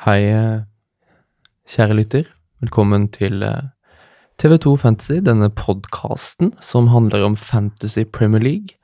[0.00, 0.30] Hei.
[0.32, 0.62] Eh,
[1.68, 2.28] kjære lytter.
[2.64, 3.66] Velkommen til eh,
[4.40, 8.78] TV2 Fantasy, denne podkasten som handler om Fantasy Premier League.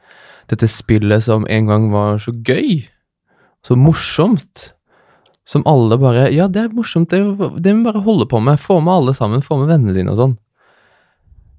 [0.53, 2.85] Dette spillet som en gang var så gøy,
[3.65, 4.75] så morsomt,
[5.49, 7.25] som alle bare Ja, det er morsomt, det,
[7.65, 8.61] det må vi bare holde på med.
[8.61, 10.39] Få med alle sammen, få med vennene dine og sånn.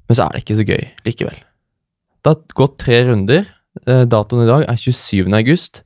[0.05, 1.45] Men så er det ikke så gøy likevel.
[2.21, 3.49] Det har gått tre runder.
[3.89, 5.33] Eh, Datoen i dag er 27.
[5.33, 5.81] august,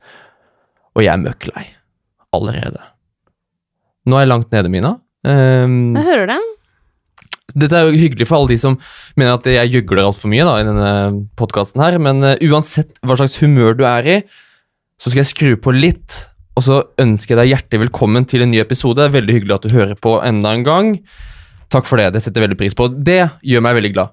[0.92, 1.70] og jeg er møkk lei
[2.36, 2.91] allerede.
[4.12, 4.96] Nå er jeg langt nede, Mina.
[5.24, 6.40] Um, Jeg hører det.
[7.62, 8.76] dette er jo hyggelig for alle de som
[9.20, 10.92] mener at jeg gjøgler altfor mye da, i denne
[11.40, 14.18] podkasten her, men uh, uansett hva slags humør du er i,
[15.02, 16.22] så skal jeg skru på litt,
[16.60, 19.08] og så ønsker jeg deg hjertelig velkommen til en ny episode.
[19.14, 20.92] Veldig hyggelig at du hører på enda en gang.
[21.72, 22.90] Takk for det, det setter jeg veldig pris på.
[22.92, 24.12] Det gjør meg veldig glad.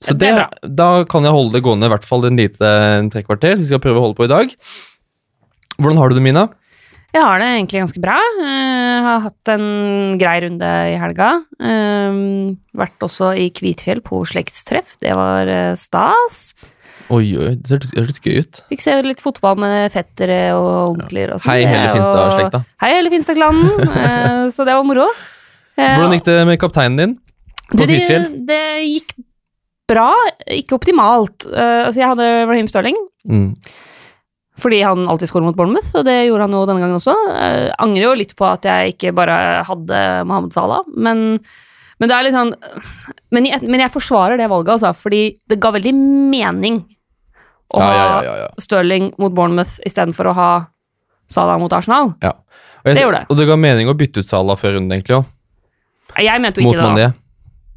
[0.00, 0.46] Så Det det,
[0.78, 3.58] da kan jeg holde det gående i hvert fall en lite en tre kvarter.
[3.60, 4.54] Vi skal prøve å holde på i dag.
[5.80, 6.46] Hvordan har du det, Mina?
[7.10, 8.16] Jeg har det egentlig ganske bra.
[8.38, 9.64] Jeg har hatt en
[10.20, 11.30] grei runde i helga.
[11.58, 14.94] Um, vært også i Kvitfjell på slektstreff.
[15.02, 16.52] Det var eh, stas.
[17.10, 18.60] Oi, oi, det hørtes- det gøy ut.
[18.70, 21.50] Fikk se litt fotball med fettere og onkler og sånn.
[21.50, 22.60] Hei, hele Finstad-slekta.
[22.84, 23.66] Hei, hele Finstad-klanen.
[24.00, 25.08] Eh, så det var moro.
[25.74, 27.16] Eh, Hvordan gikk det med kapteinen din?
[27.72, 28.28] På det, Kvitfjell?
[28.46, 29.12] det gikk
[29.90, 30.12] bra,
[30.46, 31.42] ikke optimalt.
[31.50, 32.98] Eh, altså, jeg hadde Raheem Stirling.
[33.26, 33.50] Mm.
[34.60, 37.14] Fordi han alltid scorer mot Bournemouth, og det gjorde han jo denne gangen også.
[37.32, 39.36] Jeg angrer jo litt på at jeg ikke bare
[39.68, 41.22] hadde Mohammed Salah, men,
[42.00, 42.52] men det er litt sånn
[43.30, 46.80] men jeg, men jeg forsvarer det valget, altså, fordi det ga veldig mening
[47.70, 48.48] å Ja, ja, ja, ha ja, ja.
[48.58, 50.50] Stirling mot Bournemouth istedenfor å ha
[51.30, 52.10] Salah mot Arsenal.
[52.18, 53.26] Og jeg, Det gjorde det.
[53.30, 55.28] Og det ga mening å bytte ut Salah før runden, egentlig òg.
[56.18, 57.04] Jeg mente jo Mot ikke det.
[57.06, 57.12] da.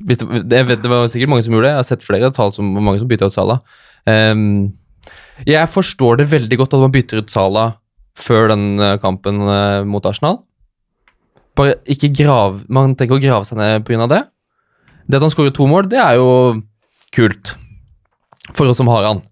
[0.04, 0.18] Det,
[0.50, 1.74] det, det var sikkert mange som gjorde det.
[1.76, 3.62] Jeg har sett flere tall som mange som bytta ut Salah.
[4.10, 4.74] Ehm,
[5.48, 7.66] jeg forstår det veldig godt at man bytter ut Sala
[8.20, 10.42] før den eh, kampen eh, mot Arsenal.
[11.58, 14.08] Bare ikke grav Man tenker å grave seg ned pga.
[14.10, 14.24] det.
[15.06, 16.62] Det at han skårer to mål, det er jo
[17.14, 17.56] kult.
[18.54, 19.24] For oss som har han.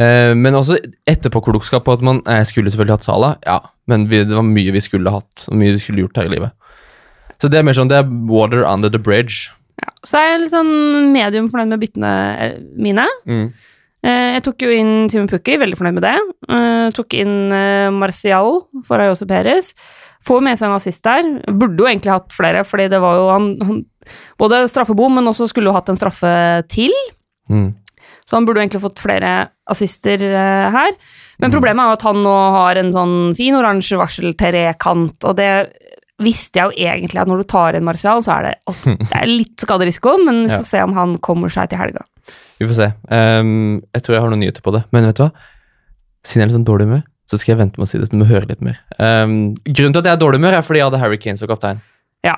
[0.00, 4.24] Eh, men også etterpåklokskap på at man Jeg skulle selvfølgelig hatt Sala, ja, men vi,
[4.24, 6.54] det var mye vi skulle hatt, og mye vi skulle gjort her i livet.
[7.40, 9.48] Så det er mer sånn, det er water under the bridge.
[9.80, 9.92] Ja.
[10.04, 10.72] Så er jeg litt sånn
[11.14, 12.12] medium fornøyd med byttene
[12.76, 13.06] mine.
[13.24, 13.46] Mm.
[14.02, 16.14] Eh, Jeg tok jo inn Timon Pukki, veldig fornøyd med det.
[16.48, 19.74] Jeg Tok inn eh, Marcial for Ayose Perez.
[20.26, 21.28] Får med seg en assist der.
[21.48, 23.80] Burde jo egentlig hatt flere, fordi det var jo han, han
[24.40, 26.30] Både straffebom, men også skulle jo hatt en straffe
[26.72, 26.92] til.
[27.52, 27.68] Mm.
[28.26, 29.32] Så han burde jo egentlig fått flere
[29.70, 30.96] assister eh, her.
[31.40, 31.54] Men Mm.
[31.54, 35.72] problemet er jo at han nå har en sånn fin oransje varselterrekant, og det
[36.20, 38.54] visste jeg jo egentlig at når du tar inn Marcial, så er det,
[39.08, 42.04] det er litt skaderisiko, men vi får se om han kommer seg til helga.
[42.60, 42.88] Vi får se.
[43.08, 44.82] Um, jeg tror jeg har noen nyheter på det.
[44.92, 45.30] Men vet du hva?
[46.26, 48.08] Siden jeg er litt sånn dårlig humør, så skal jeg vente med å si det.
[48.10, 48.76] Så du må høre litt mer.
[48.98, 51.48] Um, grunnen til at jeg er dårlig humør, er fordi jeg hadde Harry Kane som
[51.48, 51.80] kaptein.
[52.26, 52.36] Ja.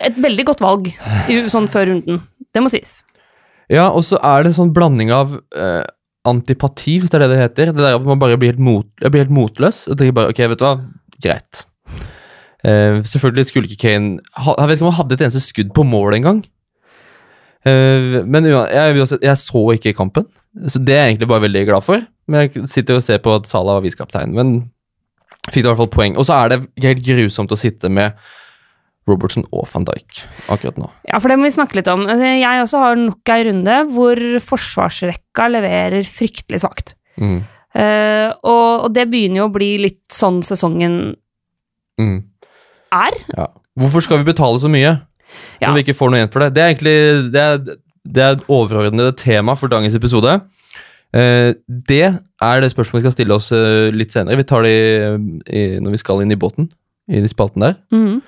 [0.00, 0.90] Et veldig godt valg
[1.28, 2.22] i- sånn før runden.
[2.50, 3.02] Det må sies.
[3.70, 5.84] Ja, og så er det sånn blanding av uh,
[6.26, 7.70] antipati, hvis det er det det heter.
[7.76, 9.84] Det der at man bare blir helt, mot, blir helt motløs.
[9.92, 10.72] Og tenker bare, ok, vet du hva,
[11.22, 11.62] greit.
[12.66, 15.70] Uh, selvfølgelig skulle ikke Kane ha, Jeg vet ikke om han hadde et eneste skudd
[15.76, 16.42] på mål engang.
[17.66, 20.26] Uh, men jeg, jeg så ikke kampen,
[20.66, 22.04] så det er jeg egentlig bare veldig glad for.
[22.30, 24.52] Men jeg sitter og ser på at Salah var visekaptein, men
[25.50, 26.16] fikk i hvert fall poeng.
[26.20, 28.16] Og så er det helt grusomt å sitte med
[29.08, 30.20] Robertson og van Dijk
[30.52, 30.88] akkurat nå.
[31.08, 32.04] Ja, for det må vi snakke litt om.
[32.20, 36.94] Jeg også har nok ei runde hvor forsvarsrekka leverer fryktelig svakt.
[37.20, 37.40] Mm.
[37.74, 41.02] Uh, og, og det begynner jo å bli litt sånn sesongen
[42.00, 42.22] Mm.
[42.96, 43.16] er.
[43.36, 43.46] Ja.
[43.76, 44.94] Hvorfor skal vi betale så mye
[45.60, 45.68] Ja.
[45.68, 46.54] når vi ikke får noe igjen for det?
[46.56, 46.96] Det er egentlig
[47.34, 47.78] det er,
[48.16, 50.38] det er overordnede tema for dagens episode.
[51.16, 54.38] Eh, det er det spørsmålet vi skal stille oss eh, litt senere.
[54.40, 54.84] Vi tar det i,
[55.50, 56.70] i, når vi skal inn i båten,
[57.10, 57.76] i de spalten der.
[57.92, 58.20] Mm.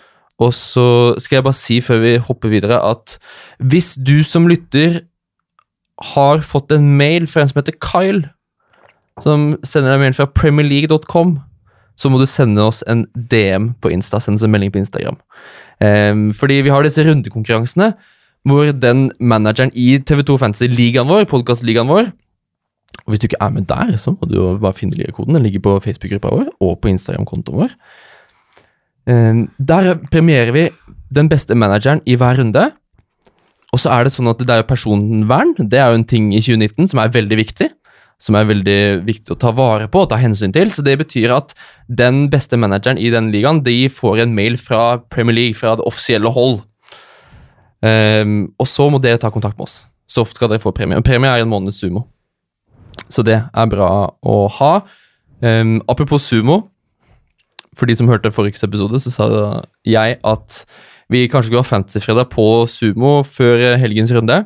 [0.42, 3.18] Og så skal jeg bare si før vi hopper videre, at
[3.62, 5.02] hvis du som lytter
[6.14, 8.26] har fått en mail fra en som heter Kyle,
[9.22, 11.36] som sender deg en mail fra premierleague.com,
[12.00, 14.18] så må du sende oss en DM på Insta.
[14.18, 15.18] Send oss en melding på Instagram.
[15.82, 17.92] Ehm, fordi vi har disse rundekonkurransene
[18.48, 22.10] hvor den manageren i TV2 Fantasy-ligaen vår, podkastligaen vår
[23.02, 25.34] og Hvis du ikke er med der, så må du jo bare finne ligakoden.
[25.34, 27.72] Den ligger på Facebook-gruppa vår og på Instagram-kontoen vår.
[29.08, 30.68] Ehm, der premierer vi
[31.10, 32.70] den beste manageren i hver runde.
[33.72, 35.54] Og så er det sånn at det er personvern.
[35.56, 37.70] Det er jo en ting i 2019 som er veldig viktig.
[38.22, 40.70] Som er veldig viktig å ta vare på og ta hensyn til.
[40.70, 41.56] Så det betyr at
[41.90, 45.86] den beste manageren i den ligaen, de får en mail fra Premier League, fra det
[45.88, 46.60] offisielle hold.
[47.82, 49.80] Um, og så må dere ta kontakt med oss.
[50.06, 51.02] Så skal dere få premie.
[51.02, 52.04] Premie er en måneds sumo.
[53.10, 53.88] Så det er bra
[54.22, 54.74] å ha.
[55.42, 56.68] Um, apropos sumo.
[57.72, 59.26] for de som hørte forrige episode, så sa
[59.88, 60.64] jeg at
[61.12, 64.42] vi kanskje skulle ha Fantasyfredag på Sumo før helgens runde.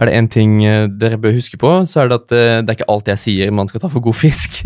[0.00, 2.72] Er det én ting eh, dere bør huske på, så er det at eh, det
[2.72, 4.62] er ikke alt jeg sier man skal ta for god fisk.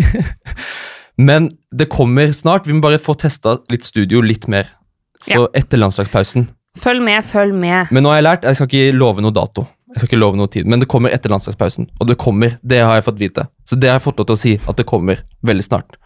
[1.29, 2.69] Men det kommer snart.
[2.69, 4.69] Vi må bare få testa litt studio litt mer.
[5.25, 6.51] Så etter landslagspausen.
[6.77, 7.91] Følg med, følg med.
[7.91, 9.65] Men nå har jeg lært, jeg skal ikke love noe dato.
[9.95, 11.89] Jeg skal ikke love noe tid, Men det kommer etter landslagspausen.
[12.01, 13.47] Og det kommer, det har jeg fått vite.
[13.65, 15.97] Så det har jeg fått lov til å si, at det kommer veldig snart.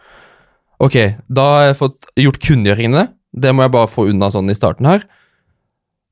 [0.81, 0.95] Ok,
[1.27, 3.09] da har jeg fått gjort kunngjøringene.
[3.35, 5.03] Det må jeg bare få unna sånn i starten her.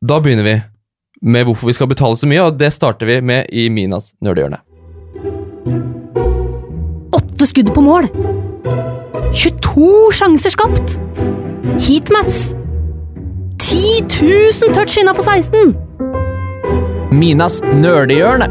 [0.04, 0.58] Da begynner vi
[1.22, 4.62] med hvorfor vi skal betale så mye, og det starter vi med i Minas nerdehjørne.
[7.16, 8.08] Åtte skudd på mål.
[9.36, 10.98] 22 sjanser skapt.
[11.80, 12.56] Heatmaps.
[13.60, 15.76] 10 000 touch innafor 16!
[17.12, 18.48] Minas nerdehjørne.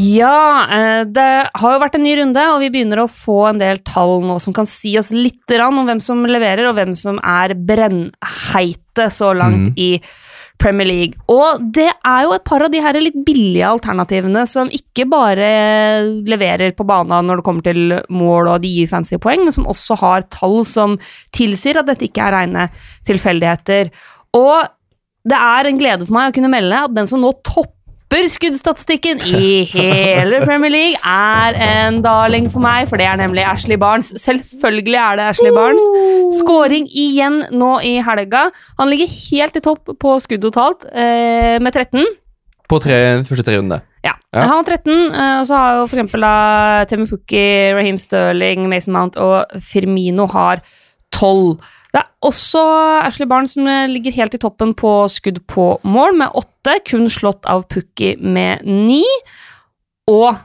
[0.00, 1.28] Ja, eh, det
[1.60, 4.38] har jo vært en ny runde, og vi begynner å få en del tall nå
[4.40, 9.34] som kan si oss litt om hvem som leverer, og hvem som er brennheite så
[9.36, 9.80] langt mm.
[9.82, 9.90] i
[10.60, 11.20] Premier League.
[11.32, 15.50] Og det er jo et par av de her litt billige alternativene som ikke bare
[16.28, 19.68] leverer på banen når det kommer til mål og de gir fancy poeng, men som
[19.68, 20.98] også har tall som
[21.36, 22.68] tilsier at dette ikke er rene
[23.08, 23.92] tilfeldigheter.
[24.36, 24.68] Og
[25.28, 27.79] det er en glede for meg å kunne melde at den som nå topper
[28.10, 33.78] skuddstatistikken i hele Premier League, er en darling for meg, for det er nemlig Ashley
[33.78, 34.10] Barnes.
[34.18, 35.86] Selvfølgelig er det Ashley Barnes.
[36.40, 38.48] Skåring igjen nå i helga.
[38.78, 42.04] Han ligger helt i topp på skudd totalt, eh, med 13.
[42.70, 43.80] På tre, første tre rundene.
[44.04, 44.14] Ja.
[44.32, 44.46] Ja.
[44.46, 48.68] Han har 13, eh, og så har jo for eksempel da Temi Pukki, Raheem Sterling,
[48.70, 50.62] Mason Mount og Firmino har
[51.12, 51.58] 12.
[51.90, 52.62] Det er også
[53.04, 57.48] Ashley Barnes som ligger helt i toppen på skudd på mål, med åtte, kun slått
[57.50, 59.02] av Pukki med ni.
[60.10, 60.38] Og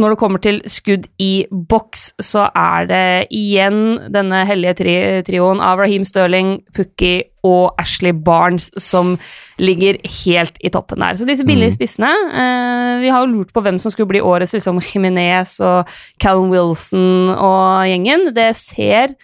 [0.00, 3.04] når det kommer til skudd i boks, så er det
[3.36, 4.94] igjen denne hellige tri
[5.26, 7.12] trioen av Raheem Sterling, Pukki
[7.46, 9.16] og Ashley Barnes som
[9.60, 11.18] ligger helt i toppen der.
[11.18, 11.76] Så disse billige Mm.
[11.76, 15.86] spissene eh, Vi har jo lurt på hvem som skulle bli årets liksom Jimenez og
[16.18, 18.32] Callum Wilson og gjengen.
[18.34, 19.14] Det ser,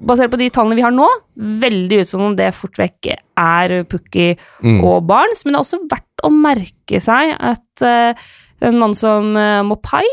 [0.00, 1.06] basert på de tallene vi har nå,
[1.36, 4.32] veldig ut som om det fort vekk er Pukki
[4.64, 4.80] Mm.
[4.84, 8.12] og Barnes, men det er også verdt å merke seg at uh,
[8.60, 10.04] en mann som uh, Mopai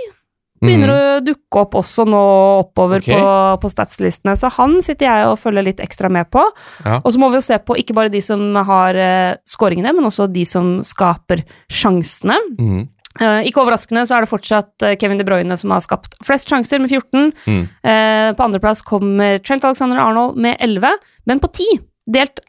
[0.64, 2.22] begynner å dukke opp også nå
[2.64, 3.14] oppover okay.
[3.14, 6.42] på, på statslistene, så han sitter jeg og følger litt ekstra med på.
[6.82, 6.98] Ja.
[7.04, 10.10] Og så må vi jo se på ikke bare de som har uh, scoringene, men
[10.10, 12.40] også de som skaper sjansene.
[12.58, 12.86] Mhm.
[13.20, 16.48] Eh, ikke overraskende så er det fortsatt eh, Kevin De Bruyne som har skapt flest
[16.50, 17.32] sjanser, med 14.
[17.48, 17.64] Mm.
[17.84, 20.92] Eh, på andreplass kommer Trent Alexander Arnold med 11,
[21.26, 22.40] men på 10, delt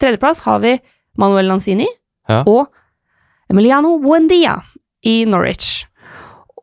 [0.00, 0.78] tredjeplass, har vi
[1.18, 1.86] Manuel Lanzini
[2.28, 2.42] Ja.
[2.46, 2.66] og
[3.50, 4.56] Emiliano Buendia
[5.06, 5.84] i Norwich.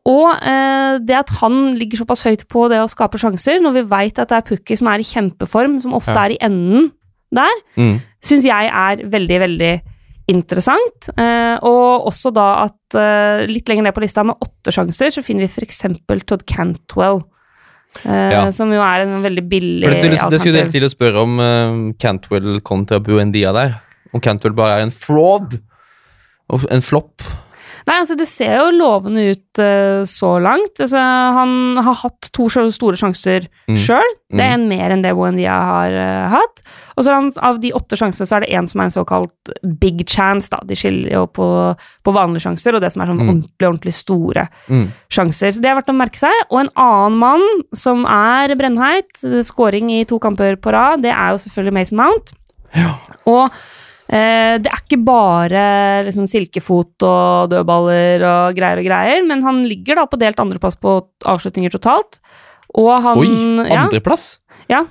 [0.04, 3.82] Og eh, det at han ligger såpass høyt på det å skape sjanser, når vi
[3.88, 6.26] veit at det er Pukki som er i kjempeform, som ofte Ja.
[6.26, 6.90] er i enden
[7.32, 8.00] der, Mm.
[8.22, 9.72] syns jeg er veldig, veldig
[10.30, 11.10] interessant.
[11.20, 15.24] Eh, og også da at eh, litt lenger ned på lista med åtte sjanser, så
[15.24, 15.84] finner vi f.eks.
[16.24, 17.22] Todd Cantwell.
[18.04, 18.44] eh, Ja.
[18.56, 22.60] Som jo er en veldig billig det, det, skulle dere til å spørre om Cantwell
[22.64, 23.78] kontra Buendia der.
[24.14, 25.58] Om Cantwell bare er en fraud.
[26.70, 27.24] En flopp.
[27.86, 30.78] Nei, altså Det ser jo lovende ut uh, så langt.
[30.80, 30.96] Altså,
[31.36, 33.76] han har hatt to store sjanser Mm.
[33.80, 34.10] sjøl.
[34.30, 34.60] Det er Mm.
[34.60, 36.62] en mer enn det Buendia har uh, hatt.
[36.96, 39.52] Og så han, av de åtte sjansene så er det én som er en såkalt
[39.80, 40.48] big chance.
[40.50, 40.58] da.
[40.64, 43.28] De skiller jo på, på vanlige sjanser og det som er sånn Mm.
[43.28, 44.92] ordentlig, ordentlig store Mm.
[45.10, 45.52] sjanser.
[45.52, 46.32] Så det er verdt å merke seg.
[46.50, 49.12] Og en annen mann som er brennheit,
[49.44, 52.32] scoring i to kamper på rad, det er jo selvfølgelig Mason Mount.
[52.74, 52.96] Ja.
[53.26, 53.50] Og
[54.08, 55.60] det er ikke bare
[56.04, 60.76] liksom, silkefot og dødballer og greier og greier, men han ligger da på delt andreplass
[60.76, 62.20] på avslutninger totalt.
[62.76, 63.30] Og han Oi,
[63.72, 64.40] andreplass?
[64.68, 64.82] ja,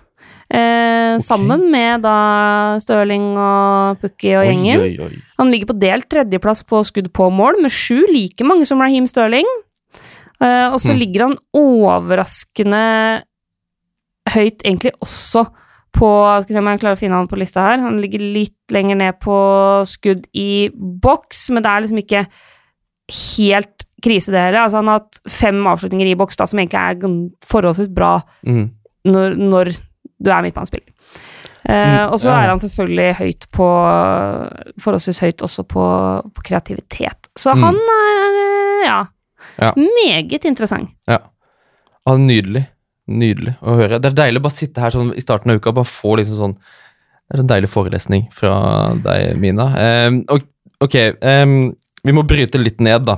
[0.50, 1.20] eh, okay.
[1.26, 4.82] Sammen med da Stirling og Pukki og gjengen.
[4.82, 5.22] Oi, oi, oi.
[5.38, 9.06] Han ligger på delt tredjeplass på skudd på mål, med sju, like mange som Raheem
[9.10, 9.46] Stirling.
[10.42, 11.00] Eh, og så Hmm.
[11.00, 13.24] ligger han overraskende
[14.34, 15.46] høyt, egentlig også
[15.94, 16.10] på
[16.42, 17.78] Skal vi se om jeg klarer å finne han på lista her.
[17.84, 19.36] Han ligger litt lenger ned på
[19.86, 22.24] skudd i boks, men det er liksom ikke
[23.38, 24.66] helt krise, det heller.
[24.66, 28.72] Altså, han har hatt fem avslutninger i boks, da, som egentlig er forholdsvis bra Mm.
[29.06, 29.72] når, når
[30.24, 30.90] du er midtbanespiller.
[31.64, 32.42] Uh, Mm, og så ja.
[32.44, 33.68] er han selvfølgelig høyt på
[34.84, 35.84] Forholdsvis høyt også på,
[36.36, 37.30] på kreativitet.
[37.40, 37.62] Så Mm.
[37.64, 39.06] han er ja,
[39.62, 39.72] Ja.
[39.78, 40.90] meget interessant.
[41.08, 41.18] Ja,
[42.08, 42.68] Han er nydelig.
[43.12, 44.00] Nydelig å høre.
[44.00, 46.16] Det er deilig å bare sitte her sånn i starten av uka og bare få
[46.22, 48.54] liksom sånn Det er en deilig forelesning fra
[49.04, 49.66] deg, Mina.
[50.08, 50.22] Um,
[50.84, 51.58] ok, um,
[52.04, 53.18] vi må bryte litt ned, da.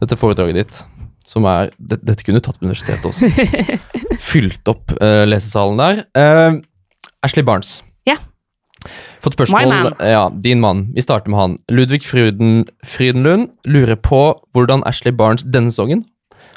[0.00, 0.80] Dette foredraget ditt.
[1.26, 3.30] som er det, Dette kunne du tatt på universitetet også.
[4.30, 6.02] Fylt opp uh, lesesalen der.
[6.16, 6.58] Uh,
[7.22, 7.84] Ashley Barnes.
[8.08, 8.16] Ja.
[9.20, 9.94] Fått My spørsmål man.
[10.02, 10.88] Ja, din mann.
[10.96, 11.58] Vi starter med han.
[11.70, 16.06] Ludvig Fryden, Frydenlund lurer på hvordan Ashley Barnes denne sesongen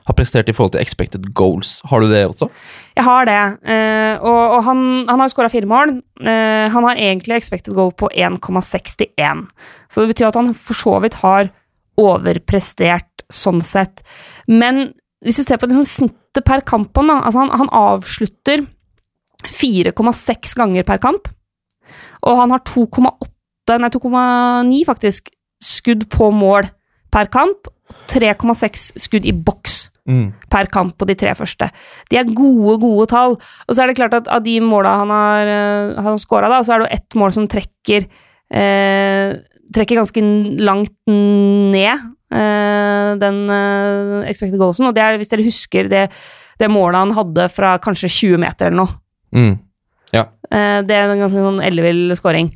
[0.04, 1.78] har prestert i forhold til expected goals.
[1.90, 2.50] Har du det også?
[2.98, 3.40] Jeg har det,
[3.72, 5.96] eh, og, og han, han har skåra fire mål.
[6.22, 9.46] Eh, han har egentlig expected goal på 1,61,
[9.90, 11.52] så det betyr at han for så vidt har
[12.00, 14.04] overprestert sånn sett.
[14.50, 14.92] Men
[15.24, 18.66] hvis du ser på liksom snittet per kamp, altså han, han avslutter
[19.48, 21.30] 4,6 ganger per kamp,
[22.24, 25.32] og han har 2,8, nei 2,9 faktisk,
[25.64, 26.68] skudd på mål
[27.14, 27.70] per kamp.
[28.12, 29.83] 3,6 skudd i boks
[30.52, 31.70] per kamp på de tre første.
[32.12, 33.38] De er gode, gode tall.
[33.68, 36.60] Og så er det klart at av de måla han har, uh, han scora, da,
[36.64, 38.08] så er det jo ett mål som trekker
[38.54, 39.40] eh,
[39.74, 40.22] Trekker ganske
[40.62, 41.94] langt ned
[42.30, 44.86] eh, den eh, expected goalsen.
[44.86, 46.04] Og det er, hvis dere husker det,
[46.62, 48.94] det målet han hadde fra kanskje 20 meter eller noe.
[49.34, 49.56] Mm.
[50.54, 52.52] Eh, det er en ganske sånn ellevill scoring.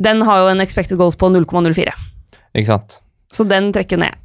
[0.00, 1.92] Den har jo en expected goals på 0,04,
[2.56, 2.98] Ikke sant?
[3.30, 4.16] så den trekker jo ned.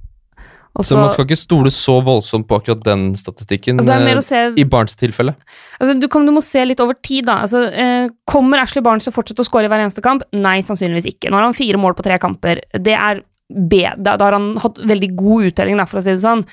[0.75, 4.41] Og Så, man skal ikke stole så voldsomt på akkurat den statistikken altså, eh, se
[4.59, 5.31] i Barnes tilfelle.
[5.79, 7.37] Altså, du, kom, du må se litt over tid, da.
[7.45, 10.25] Altså, eh, kommer Ashley Barnes til å fortsette å skåre i hver eneste kamp?
[10.35, 11.31] Nei, sannsynligvis ikke.
[11.31, 12.65] Nå har han fire mål på tre kamper.
[12.75, 13.85] Det er B.
[13.95, 16.43] Da, da har han hatt veldig god uttelling, for å si det sånn.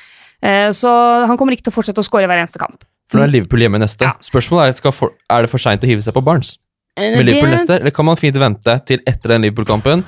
[0.43, 0.93] Eh, så
[1.27, 2.87] han kommer ikke til å fortsette å skåre i hver eneste kamp.
[3.11, 4.07] For nå er Liverpool hjemme neste.
[4.07, 4.15] Ja.
[4.23, 6.57] Spørsmålet er for, er det for seint å hive seg på Barnes
[6.93, 10.05] Eh, med Liverpool det- neste, eller kan man fint vente til etter den Liverpool-kampen?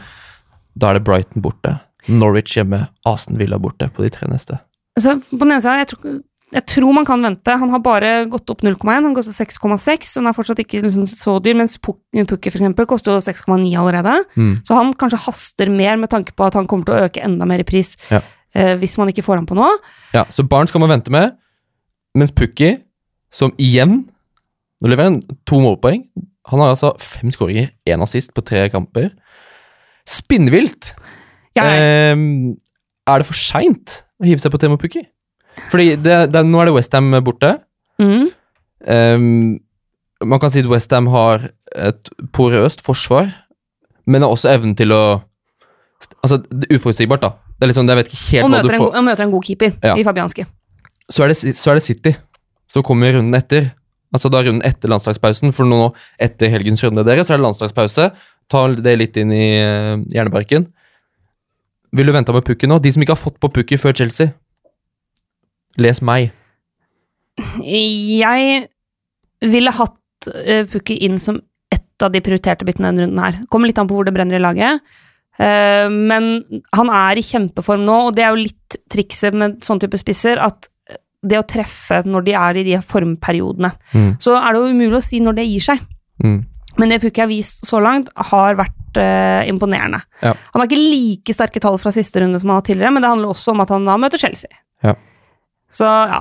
[0.76, 4.58] Da er det Brighton borte, Norwich hjemme, Aston Villa borte på de tre neste.
[5.00, 6.16] Så på den ene siden, jeg tror,
[6.54, 7.56] jeg tror man kan vente.
[7.58, 9.08] Han har bare gått opp 0,1.
[9.08, 11.56] Han koster 6,6, så han er fortsatt ikke liksom så dyr.
[11.58, 14.20] Mens Pukki eksempel koster jo 6,9 allerede.
[14.38, 14.52] Mm.
[14.66, 17.48] Så han kanskje haster mer med tanke på at han kommer til å øke enda
[17.48, 18.20] mer i pris Ja.
[18.54, 19.66] eh, hvis man ikke får han på nå.
[20.14, 21.34] Ja, så barn skal man vente med,
[22.14, 22.76] mens Pukki,
[23.32, 24.04] som igjen
[24.82, 26.02] Nå leverer han to målpoeng.
[26.50, 29.14] Han har altså fem skåringer, én assist på tre kamper.
[30.04, 30.90] Spinnvilt!
[31.56, 32.56] Ja, Ehm,
[33.06, 35.04] er det for seint å hive seg på Temo Pukki?
[35.70, 37.58] Fordi det, det, nå er det Westham borte.
[38.02, 38.24] mm.
[38.84, 39.60] Um,
[40.28, 43.30] man kan si at Westham har et porøst forsvar,
[44.06, 45.22] men har også evnen til å
[46.20, 47.30] Altså, det er uforutsigbart, da.
[47.56, 49.24] Det er liksom, jeg vet ikke helt Og hva du en, får go- og møter
[49.24, 49.94] en god keeper Ja.
[49.96, 50.44] i Fabianski.
[51.08, 52.12] så er, det, så er det City
[52.68, 53.70] som kommer runden etter.
[54.12, 58.10] Altså da runden etter landslagspausen, for nå etter helgens runde deres, så er det landslagspause.
[58.52, 60.66] Ta det litt inn i uh, hjernebarken.
[61.94, 62.80] Vil du vente med Pukki nå?
[62.82, 64.32] De som ikke har fått på Pukki før Chelsea,
[65.78, 66.32] les meg.
[67.62, 68.68] Jeg
[69.44, 71.40] ville hatt uh, Pukki inn som
[71.74, 73.40] ett av de prioriterte byttene denne runden her.
[73.50, 74.82] Kommer litt an på hvor det brenner i laget.
[75.38, 76.28] Uh, men
[76.74, 80.38] han er i kjempeform nå, og det er jo litt trikset med sånn type spisser,
[80.42, 80.70] at
[81.24, 84.10] det å treffe når de er i de formperiodene, Mm.
[84.20, 85.80] så er det jo umulig å si når det gir seg.
[86.22, 86.40] Mm.
[86.76, 90.00] Men det Pukki har vist så langt, har vært eh, imponerende.
[90.20, 90.34] Ja.
[90.52, 93.10] Han har ikke like sterke tall fra siste runde som han har tidligere, men det
[93.12, 94.52] handler også om at han da møter Chelsea.
[94.84, 94.94] Ja.
[95.74, 96.20] Så ja.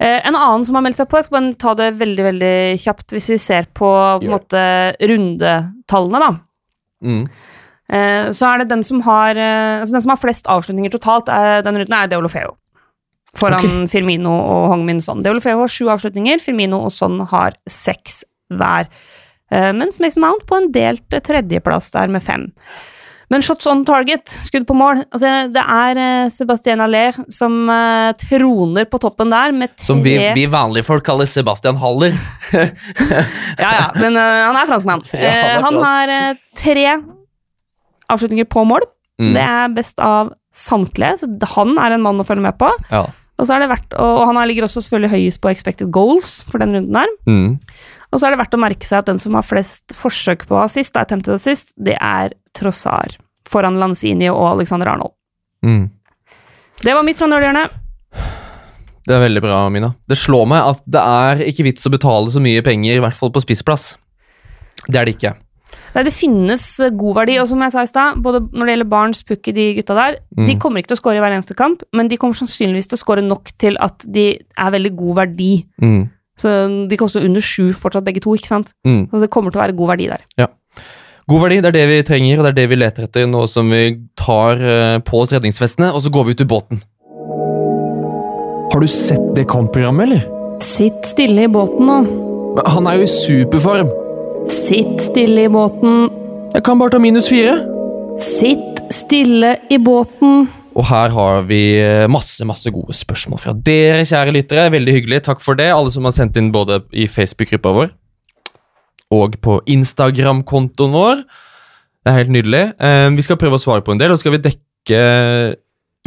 [0.00, 2.54] Eh, en annen som har meldt seg på, jeg skal bare ta det veldig veldig
[2.80, 4.62] kjapt hvis vi ser på, på en måte,
[5.12, 6.30] rundetallene, da.
[7.04, 7.26] Mm.
[7.90, 11.30] Eh, så er det den som har eh, altså Den som har flest avslutninger totalt
[11.32, 12.54] er, den runden, er Deolofeo.
[13.38, 15.22] Foran Firmino og Hong Min Son.
[15.22, 18.88] Deolofeo har sju avslutninger, Firmino og Son har seks hver.
[19.50, 22.48] Eh, mens Mason Mount på en delt eh, tredjeplass der med fem.
[23.30, 28.10] Men shots on target, skudd på mål altså, Det er Sebastian Sebastien Aller som uh,
[28.18, 32.16] troner på toppen der med tre Som vi, vi vanlige folk kaller Sebastian Haller.
[33.60, 35.06] Ja, ja, men uh, han er franskmann.
[35.14, 36.86] Ja, han Eh, han har eh, tre
[38.10, 38.86] avslutninger på mål.
[39.20, 39.32] Mm.
[39.36, 42.70] Det er best av samtlige, så han er en mann å følge med på.
[42.90, 43.04] Ja.
[43.38, 46.60] Og så er det verdt, og han ligger også selvfølgelig høyest på expected goals for
[46.60, 47.14] den runden der.
[47.30, 47.54] Mm.
[48.10, 50.58] Og så er det verdt å merke seg at den som har flest forsøk på
[50.64, 53.16] assist, attempted assist, det er Trossar.
[53.50, 55.14] Foran Lanzini og Alexander Arnold.
[55.66, 55.88] Mm.
[56.82, 57.76] Det var mitt fra nerdhjørnet.
[59.06, 59.92] Det er veldig bra, Mina.
[60.10, 63.16] Det slår meg at det er ikke vits å betale så mye penger, i hvert
[63.16, 63.94] fall på spissplass.
[64.86, 65.32] Det er det ikke.
[65.94, 68.74] Nei, det finnes eh, god verdi, og som jeg sa i stad, både når det
[68.74, 70.46] gjelder Barents, Pukki, de gutta der, Mm.
[70.46, 72.96] de kommer ikke til å score i hver eneste kamp, men de kommer sannsynligvis til
[72.98, 75.50] å score nok til at de er veldig god verdi.
[75.82, 76.04] Mm.
[76.38, 76.52] Så
[76.88, 78.72] de koster under sju fortsatt, begge to, ikke sant?
[78.86, 79.08] Mm.
[79.10, 80.22] Så det kommer til å være god verdi der.
[81.30, 83.44] God verdi, det er det vi trenger, og det er det vi leter etter nå
[83.46, 83.84] som vi
[84.18, 86.80] tar eh, på oss redningsvestene, og så går vi ut i båten.
[88.70, 90.24] Har du sett det kampprogrammet, eller?
[90.64, 92.00] Sitt stille i båten nå.
[92.56, 93.90] Men Han er jo i superform.
[94.50, 96.08] Sitt stille i båten.
[96.54, 97.60] Jeg kan bare ta minus fire.
[98.18, 100.48] Sitt stille i båten.
[100.78, 104.68] Og her har vi eh, masse masse gode spørsmål fra dere, kjære lyttere.
[104.72, 105.24] Veldig hyggelig.
[105.26, 107.90] Takk for det, alle som har sendt inn både i Facebook-gruppa vår
[109.10, 111.22] og på Instagram-kontoen vår.
[112.00, 112.62] Det er helt nydelig.
[112.78, 115.00] Eh, vi skal prøve å svare på en del, og så skal vi dekke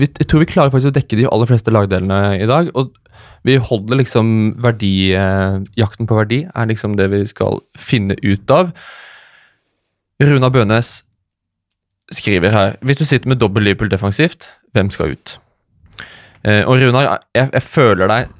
[0.02, 2.72] Jeg tror vi klarer faktisk å dekke de aller fleste lagdelene i dag.
[2.80, 2.96] Og
[3.46, 8.56] vi holder liksom verdi eh, Jakten på verdi er liksom det vi skal finne ut
[8.56, 8.72] av.
[10.24, 11.02] Runa Bønes
[12.14, 15.38] skriver her Hvis du sitter med dobbel Liverpool defensivt, hvem skal ut?
[16.44, 18.32] Eh, og Runar, jeg, jeg føler deg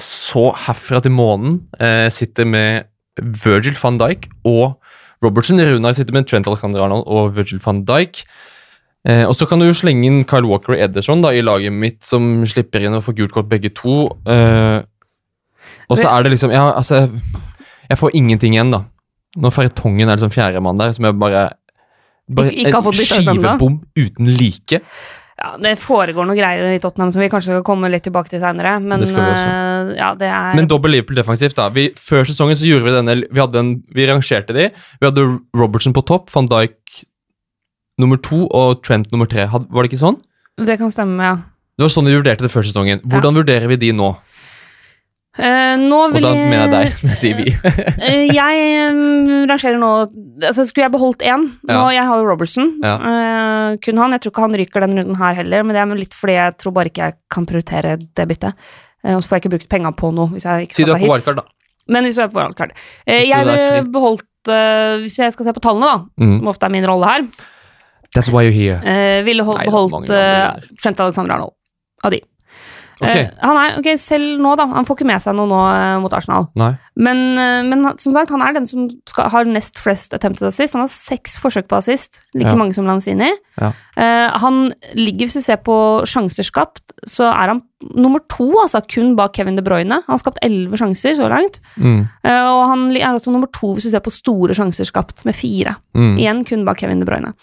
[0.00, 1.58] så herfra til månen.
[1.80, 2.86] Eh, sitter med
[3.20, 4.78] Virgil van Dijk og
[5.24, 5.60] Robertson.
[5.60, 8.22] Runar sitter med Trent Alexander Arnold og Virgil van Dijk.
[9.08, 11.72] Eh, og så kan du jo slenge inn Kyle Walker og Ederson da, i laget
[11.72, 14.10] mitt, som slipper inn og får gult kort begge to.
[14.28, 14.80] Eh,
[15.90, 17.08] og så er det liksom Ja, altså
[17.90, 18.84] Jeg får ingenting igjen, da.
[19.40, 21.48] Når Fertongen er liksom fjerdemann der, som jeg bare
[22.30, 24.80] bare Ikke- ikke En skivebom uten like.
[25.40, 28.42] Ja, det foregår noe greier i Tottenham som vi kanskje skal komme litt tilbake til
[28.42, 28.74] seinere.
[28.84, 31.70] Men eh, ja, det Men dobbel Liverpool defensivt, da.
[31.72, 34.66] Vi, før sesongen så gjorde vi denne Vi, en, vi rangerte de.
[35.00, 35.24] Vi hadde
[35.56, 36.76] Robertson på topp, van Dijk
[38.00, 39.46] nummer to og Trent nummer tre.
[39.48, 40.20] Var det ikke sånn?
[40.60, 41.38] Det kan stemme, ja.
[41.78, 43.00] Det var sånn vi vurderte det før sesongen.
[43.08, 44.10] Hvordan vurderer vi de nå?
[45.38, 47.52] Nå Og da jeg mener jeg deg, sier vi.
[47.54, 49.90] uh, jeg um, rangerer nå
[50.48, 51.84] altså Skulle jeg beholdt én nå, Ja.
[51.94, 52.72] Jeg har jo Robertson.
[52.82, 52.96] Ja.
[52.98, 54.16] Uh, kun han.
[54.16, 56.56] Jeg tror ikke han ryker den runden her heller, men det er litt fordi jeg
[56.58, 58.66] tror bare ikke jeg kan prioritere det byttet.
[59.06, 61.12] Og så får jeg ikke brukt penga på noe hvis jeg ikke skal ta hits.
[61.12, 61.54] wildcard.
[61.90, 62.74] Men hvis du er på wildcard.
[63.08, 66.34] Jeg ville beholdt eh, Hvis jeg skal se på tallene, da, mm.
[66.34, 67.24] som ofte er min rolle her,
[68.10, 69.22] That's why you're here.
[69.24, 71.54] ville beholdt eh, Trent Alexander Arnold.
[72.04, 72.20] Av de.
[73.00, 73.08] Ok.
[73.08, 74.66] Eh, han er, ok, Selv nå, da.
[74.74, 76.50] Han får ikke med seg noe nå eh, mot Arsenal.
[76.60, 76.72] Nei.
[77.00, 80.76] Men, eh, men som sagt, han er den som skal, har nest flest attempted assist.
[80.76, 82.58] Han har seks forsøk på assist, like Ja.
[82.60, 83.30] mange som Lanzini.
[83.60, 83.72] Ja.
[84.40, 85.74] Han ligger, hvis vi ser på
[86.08, 87.62] sjanser skapt, så er han
[87.96, 90.00] nummer to, altså kun bak Kevin De Bruyne.
[90.04, 91.60] Han har skapt elleve sjanser så langt.
[91.76, 92.06] Mm.
[92.24, 95.76] Og han er også nummer to hvis vi ser på store sjanser skapt, med fire.
[95.96, 96.16] Mm.
[96.18, 97.34] Igjen kun bak Kevin De Bruyne.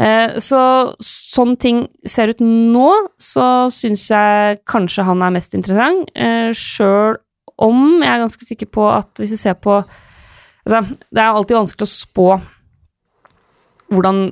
[0.00, 0.60] Eh, så
[1.04, 2.88] sånn ting ser ut nå,
[3.20, 6.08] så syns jeg kanskje han er mest interessant.
[6.16, 7.18] Uh, Sjøl
[7.62, 10.80] om jeg er ganske sikker på at hvis vi ser på altså,
[11.12, 12.28] Det er alltid vanskelig å spå
[13.92, 14.24] hvordan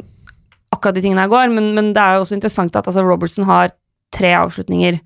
[0.72, 3.44] akkurat de tingene her går, men, men det er jo også interessant at altså, Robertson
[3.44, 3.74] har
[4.14, 5.00] tre avslutninger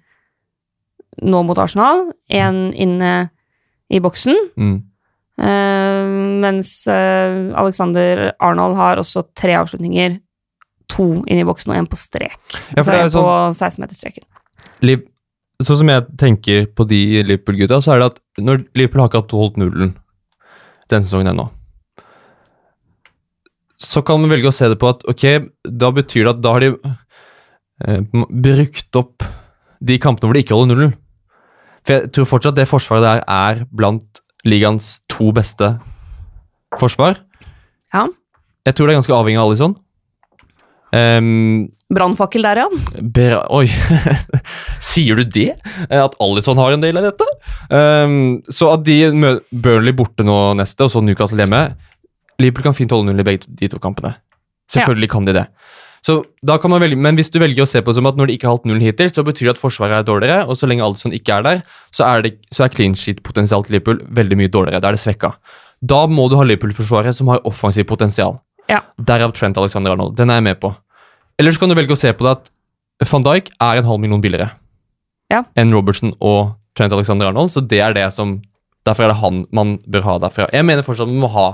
[1.24, 2.10] nå mot Arsenal.
[2.30, 3.14] Én inne
[3.90, 4.36] i boksen.
[4.54, 4.76] Mm.
[5.34, 10.20] Uh, mens uh, Alexander Arnold har også tre avslutninger.
[10.92, 12.36] To inn i boksen og én på strek.
[12.76, 14.26] Ja, så er sånn, på 16-meterstreken.
[14.84, 15.06] Liv-
[15.62, 19.38] sånn som jeg tenker på de Liverpool-gutta, så er det at når Liverpool har ikke
[19.38, 19.94] holdt nullen
[20.90, 21.48] denne sesongen ennå,
[23.80, 25.24] så kan man velge å se det på at ok,
[25.66, 26.70] da betyr det at da har de
[27.84, 29.24] eh, brukt opp
[29.84, 30.94] de kampene hvor de ikke holder nullen.
[31.84, 35.74] For jeg tror fortsatt det forsvaret der er blant ligaens to beste
[36.80, 37.18] forsvar.
[37.94, 38.06] Ja.
[38.64, 39.74] Jeg tror det er ganske avhengig av Alison.
[40.94, 43.40] Um, Brannfakkel der, ja.
[43.50, 43.66] Oi,
[44.92, 45.54] sier du det?
[45.88, 47.26] Eh, At Alison har en del av dette?
[47.70, 48.98] Um, så at de
[49.50, 51.64] Burnley borte nå neste, og så Newcastle hjemme
[52.42, 54.14] Liverpool kan fint holde null i begge de to kampene.
[54.74, 55.44] Selvfølgelig kan de det.
[56.04, 58.16] Så da kan man velge, Men hvis du velger å se på det som at
[58.18, 60.58] når de ikke har holdt null hittil, så betyr det at forsvaret er dårligere, og
[60.58, 61.62] så lenge Alison ikke er der,
[61.94, 64.82] så er, det, så er clean sheet-potensialet til Liverpool veldig mye dårligere.
[64.84, 65.32] Da er det svekka.
[65.80, 68.36] Da må du ha Liverpool-forsvaret som har offensivt potensial.
[68.68, 68.82] Ja.
[68.98, 70.16] Derav Trent Alexander Arnold.
[70.18, 70.74] Den er jeg med på.
[71.38, 72.50] Eller så kan du velge å se på det at
[73.10, 74.52] van Dijk er en halv million billigere
[75.32, 75.42] Ja.
[75.56, 78.40] enn Robertson og Trent Alexander Arnold, så det er det som
[78.84, 80.44] Derfor er det han man bør ha derfra.
[80.52, 81.46] Jeg mener fortsatt man må ha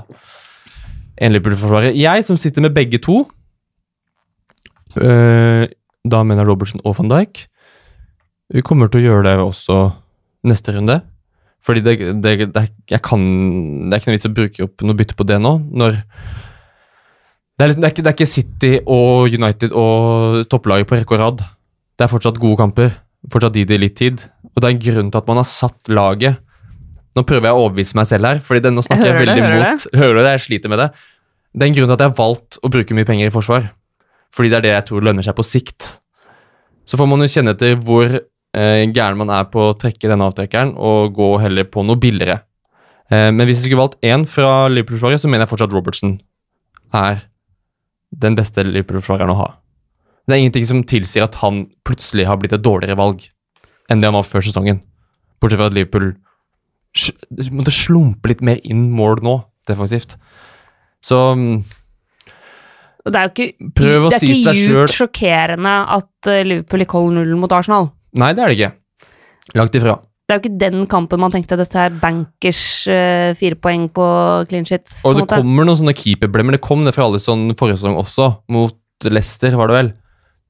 [1.15, 1.95] en Liverpool-forsvarer.
[1.95, 3.21] Jeg som sitter med begge to,
[4.99, 5.63] øh,
[6.11, 7.45] da mener Robertson og van Dijk,
[8.51, 9.77] vi kommer til å gjøre det også
[10.43, 10.97] neste runde.
[11.63, 13.21] Fordi det, det, det, jeg kan,
[13.87, 16.01] det er ikke noe vits å bruke opp noe bytte på det nå, når
[17.57, 20.97] det er, liksom, det, er ikke, det er ikke City og United og topplaget på
[20.97, 21.43] rekke og rad.
[21.97, 22.95] Det er fortsatt gode kamper.
[23.31, 24.23] Fortsatt de det litt tid.
[24.51, 26.39] Og det er en grunn til at man har satt laget
[27.11, 29.33] Nå prøver jeg å overbevise meg selv her, Fordi det, nå snakker jeg, Jeg veldig
[29.35, 30.31] det, hører mot Hører du det?
[30.31, 30.85] Jeg sliter med det.
[31.51, 33.65] Det er en grunn til at jeg har valgt å bruke mye penger i forsvar.
[34.31, 35.89] Fordi det er det jeg tror lønner seg på sikt.
[36.87, 40.29] Så får man jo kjenne etter hvor eh, gæren man er på å trekke denne
[40.31, 42.39] avtrekkeren, og gå heller på noe billigere.
[43.11, 46.15] Eh, men hvis jeg skulle valgt én fra Liverpool-forsvaret, så mener jeg fortsatt Robertson
[46.95, 47.25] er
[48.21, 49.49] den beste Liverpool-forsvareren å ha.
[50.27, 53.25] Det er ingenting som tilsier at han plutselig har blitt et dårligere valg
[53.91, 54.81] enn det han var før sesongen.
[55.41, 56.13] Bortsett fra at Liverpool
[57.55, 60.17] måtte slumpe litt mer inn mål nå, defensivt.
[61.01, 61.63] Så mm,
[63.09, 66.85] det er jo ikke, Prøv å det er ikke deg djupt sjokkerende at eh, Liverpool
[66.85, 67.89] ikke holder nullen mot Arsenal.
[68.21, 69.09] Nei, det er det ikke.
[69.57, 69.97] Langt ifra.
[70.31, 74.05] Det er jo ikke den kampen man tenkte dette er bankers uh, fire poeng på
[74.47, 74.85] clean shit.
[75.03, 75.39] Og det måte.
[75.41, 76.55] kommer noen sånne keeperblemmer.
[76.55, 79.89] Det kom det fra alle sånn forrige sesong også, mot Leicester, var det vel.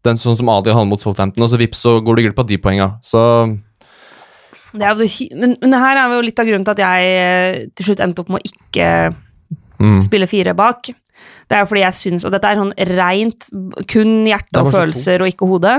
[0.05, 2.51] Den sånn som Adrian hadde mot Southampton, og så vips, så går du glipp av
[2.51, 2.91] de poenga.
[3.01, 3.23] Så
[4.77, 5.09] Det jo,
[5.41, 8.21] men, men her er jo litt av grunnen til at jeg eh, til slutt endte
[8.21, 8.91] opp med å ikke
[9.81, 9.97] mm.
[10.05, 10.91] spille fire bak.
[11.49, 13.49] Det er jo fordi jeg syns, og dette er sånn rent
[13.91, 15.73] kun hjerte er og følelser og ikke hode,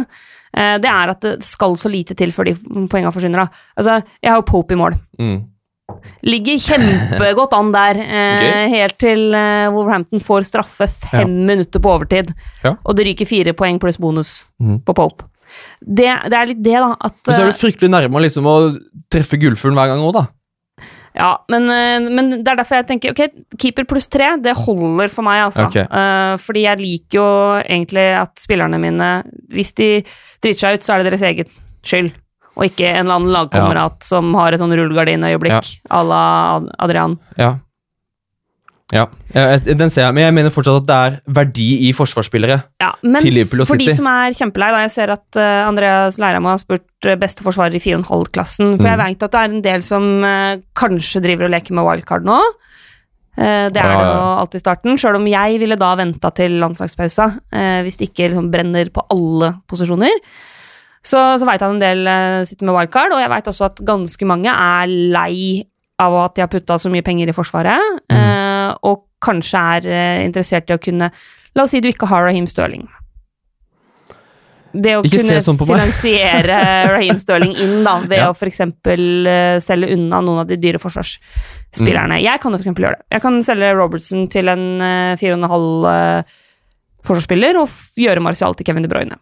[0.52, 2.56] eh, det er at det skal så lite til før de
[2.92, 3.46] poengene forsvinner.
[3.46, 3.64] da.
[3.76, 4.98] Altså, Jeg har jo Pope i mål.
[5.18, 5.40] Mm.
[6.24, 12.32] Ligger kjempegodt an der, eh, helt til eh, Wolverhampton får straffe fem minutter på overtid.
[12.64, 12.76] Ja.
[12.84, 14.82] Og det ryker fire poeng pluss bonus mm.
[14.86, 15.26] på Pope.
[15.80, 16.94] Det, det er litt det, da.
[16.96, 18.56] At, Men så er eh, du fryktelig nærme liksom, å
[19.12, 20.24] treffe gullfuglen hver gang òg, da.
[21.12, 23.22] Ja, men, eh, men det er derfor jeg tenker ok,
[23.60, 25.66] keeper pluss tre, det holder for meg, altså.
[25.68, 25.84] Okay.
[25.92, 27.28] Uh, fordi jeg liker jo
[27.62, 29.10] egentlig at spillerne mine,
[29.52, 29.90] hvis de
[30.42, 31.52] driter seg ut, så er det deres eget
[31.84, 32.12] skyld.
[32.52, 36.24] Og ikke en eller annen lagkamerat som har et sånn rullegardinøyeblikk à la
[36.84, 37.16] Adrian.
[37.40, 37.54] Ja.
[38.92, 39.06] Ja.
[39.32, 42.58] Jeg, den ser jeg, men jeg mener fortsatt at det er verdi i forsvarsspillere.
[42.82, 45.60] Ja, men Til Liverpool og for de som er kjempelei, da jeg ser at eh,
[45.64, 49.04] Andreas Leirheim har spurt eh, beste forsvarer i 4,5-klassen, for jeg Mm.
[49.06, 52.38] vet at det er en del som eh, kanskje driver og leker med wildcard nå.
[53.32, 56.58] Det er Ja, det jo alltid i starten, sjøl om jeg ville da venta til
[56.60, 57.30] landslagspausa,
[57.80, 60.12] hvis det ikke liksom brenner på alle posisjoner.
[61.00, 62.04] Så, så veit jeg at en del
[62.44, 64.84] sitter med wildcard, og jeg veit også at ganske mange er
[65.16, 65.64] lei
[65.98, 67.80] av at de har putta så mye penger i Forsvaret,
[68.12, 68.20] Mm.
[68.72, 71.12] Eh, og kanskje er eh, interessert i å kunne
[71.52, 72.86] La oss si du ikke har Raheem Sterling.
[74.72, 76.54] Det å Ikke kunne sånn finansiere
[76.94, 78.30] Raheem Sterling inn da, ved Ja.
[78.30, 78.62] å f.eks.
[78.64, 82.16] Uh, selge unna noen av de dyre forsvarsspillerne.
[82.16, 82.22] Mm.
[82.24, 82.70] Jeg kan jo f.eks.
[82.80, 83.04] gjøre det.
[83.12, 86.32] Jeg kan selge Robertson til en uh, 4,5 uh,
[87.04, 87.68] forsvarsspiller og
[88.00, 89.20] gjøre Martial til Kevin De Bruyne.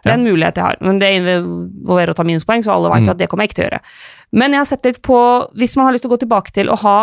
[0.00, 3.04] Det er en mulighet jeg har, men det involverer å ta minuspoeng, så alle vet
[3.04, 3.10] Mm.
[3.12, 3.80] at det kommer jeg ikke til å gjøre.
[4.32, 5.18] Men jeg har sett litt på
[5.60, 6.98] Hvis man har lyst til å gå tilbake til å ha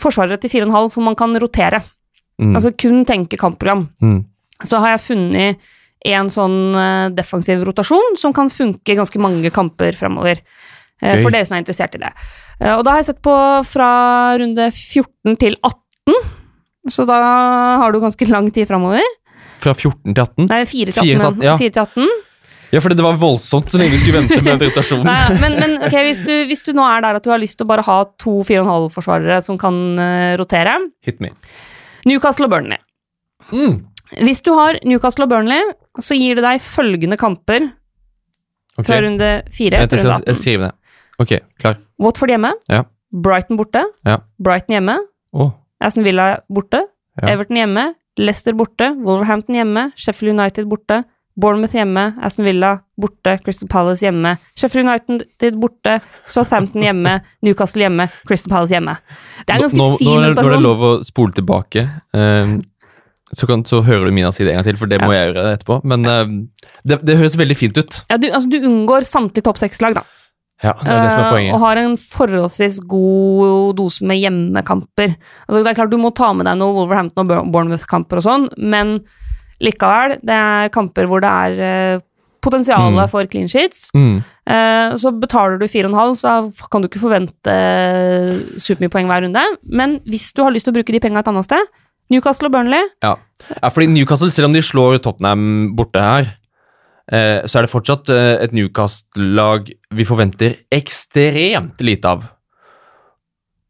[0.00, 1.82] forsvarere til 4,5 som man kan rotere,
[2.40, 2.54] Mm.
[2.56, 4.24] altså kun tenke kampprogram, mm.
[4.64, 5.58] så har jeg funnet
[6.08, 10.40] en sånn eh, defensiv rotasjon som kan funke ganske mange kamper fremover.
[11.02, 11.22] Okay.
[11.22, 12.10] For dere som er interessert i det.
[12.58, 13.34] Eh, Og da har jeg sett på
[13.68, 13.90] fra
[14.40, 16.16] runde 14 til 18,
[16.90, 17.20] så da
[17.84, 19.04] har du ganske lang tid fremover.
[19.62, 20.48] Fra 14 til 18?
[20.48, 21.26] Nei, 4 til 4 til 18.
[21.36, 21.56] 18, ja.
[21.60, 22.08] 4 til 18.
[22.72, 25.04] Ja, fordi det var voldsomt så lenge vi skulle vente med den rotasjonen.
[25.04, 27.40] Nei, ja, men, men ok, hvis du, hvis du nå er der at du har
[27.42, 31.34] lyst til å bare ha to 4,5-forsvarere som kan uh, rotere, Hit me.
[32.08, 32.80] Newcastle og Burnley.
[33.52, 33.82] Mm.
[34.24, 35.60] Hvis du har Newcastle og Burnley,
[36.00, 37.68] så gir det deg følgende kamper
[38.78, 38.88] okay.
[38.88, 40.74] fra runde 4 Vent, jeg jeg skriver det.
[41.20, 41.80] Ok, klar.
[42.00, 42.84] Watford hjemme, Ja.
[43.12, 44.22] Brighton borte, Ja.
[44.40, 44.98] Brighton hjemme,
[45.32, 45.52] Oh.
[45.80, 46.86] Aston Villa borte,
[47.20, 47.34] Ja.
[47.34, 51.04] Everton hjemme, Leicester borte, Wolverhampton hjemme, Sheffield United borte,
[51.38, 58.08] Bournemouth hjemme, Aston Villa borte, Crystal Palace hjemme, Sheffield United borte, Southampton hjemme, Newcastle hjemme,
[58.28, 58.98] Crystal Palace hjemme.
[59.40, 61.86] Det er en ganske nå, fin nå er det lov å spole tilbake.
[62.12, 62.58] ehm,
[63.32, 65.30] så, kan, så hører du Mina si det en gang til, for det må jeg
[65.30, 65.78] gjøre etterpå.
[65.88, 66.34] Men ehm,
[66.84, 68.02] det, det høres veldig fint ut.
[68.12, 70.04] Ja, du, altså, du unngår samtlige topp seks-lag, da.
[70.62, 71.50] Ja, det er det som er poenget.
[71.50, 75.16] Uh, og har en forholdsvis god dose med hjemmekamper.
[75.48, 78.46] Altså, det er klart Du må ta med deg noen Wolverhampton og Bournemouth-kamper og sånn,
[78.60, 79.00] men
[79.62, 82.00] likevel, det er kamper hvor det er
[82.42, 83.10] potensialet Mm.
[83.12, 83.90] for clean sheets.
[83.94, 84.16] Mm.
[84.50, 86.32] Eh, så betaler du 4,5, så
[86.72, 89.44] kan du ikke forvente uh, supermye poeng hver runde.
[89.70, 91.70] Men hvis du har lyst til å bruke de penga et annet sted,
[92.10, 93.14] Newcastle og Burnley Ja.
[93.62, 96.32] ja, fordi Newcastle, selv om de slår Tottenham borte her,
[97.12, 102.26] eh, så er det fortsatt eh, et Newcastle-lag vi forventer ekstremt lite av.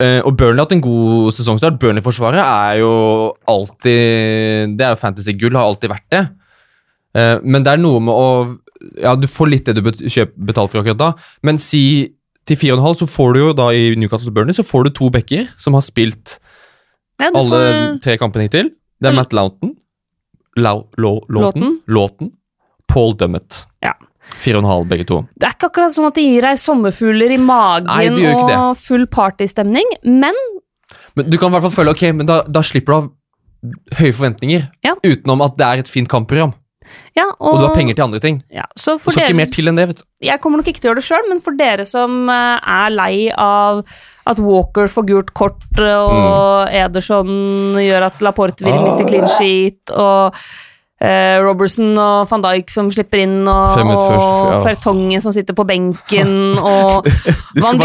[0.02, 1.76] Eh, og Burnley har hatt en god sesongstart.
[1.82, 2.92] Burnley-forsvaret er jo
[3.52, 6.22] alltid Det er jo fantasy-gull, har alltid vært det.
[7.18, 8.26] Eh, men det er noe med å
[8.98, 11.10] Ja, du får litt det du betaler for akkurat da,
[11.46, 11.82] men si
[12.50, 15.44] til 4,5 så får du jo da i Newcastle Burnley så får du to backer
[15.56, 16.32] som har spilt
[17.20, 17.36] ja, får...
[17.38, 17.60] alle
[18.02, 18.72] tre kampene hittil.
[18.98, 19.76] Det er Eller- Matt Loughton,
[20.58, 21.76] Lau, Law- Lawton, Lawton.
[21.86, 22.32] Lawton,
[22.90, 23.60] Paul Dummett.
[24.22, 24.38] Ja.
[24.42, 25.20] Fire og en halv, begge to.
[25.36, 29.06] Det er ikke akkurat sånn at det gir deg sommerfugler i magen Nei, og full
[29.10, 30.34] partystemning, men
[31.16, 33.10] Men du kan i hvert fall føle ok, men da, da slipper du av
[34.00, 34.64] høye forventninger.
[34.82, 34.96] Ja.
[35.04, 36.54] Utenom at det er et fint kampprogram,
[37.16, 38.40] ja, og, du har penger til andre ting.
[38.52, 39.84] Ja, så for du skal dere, ikke mer til enn det.
[39.90, 40.04] vet du.
[40.26, 42.90] Jeg kommer nok ikke til å gjøre det sjøl, men for dere som eh, er
[42.94, 43.82] lei av
[44.28, 48.82] at Walker får gult kort, og og Ederson gjør at Laporte vil Ah.
[48.86, 50.34] miste clean sheet, og
[51.02, 55.66] eh, Robertson og van Dijk som slipper inn, og, minutter og Fertongen som sitter på
[55.68, 56.32] benken,
[56.72, 57.08] og
[57.58, 57.80] Van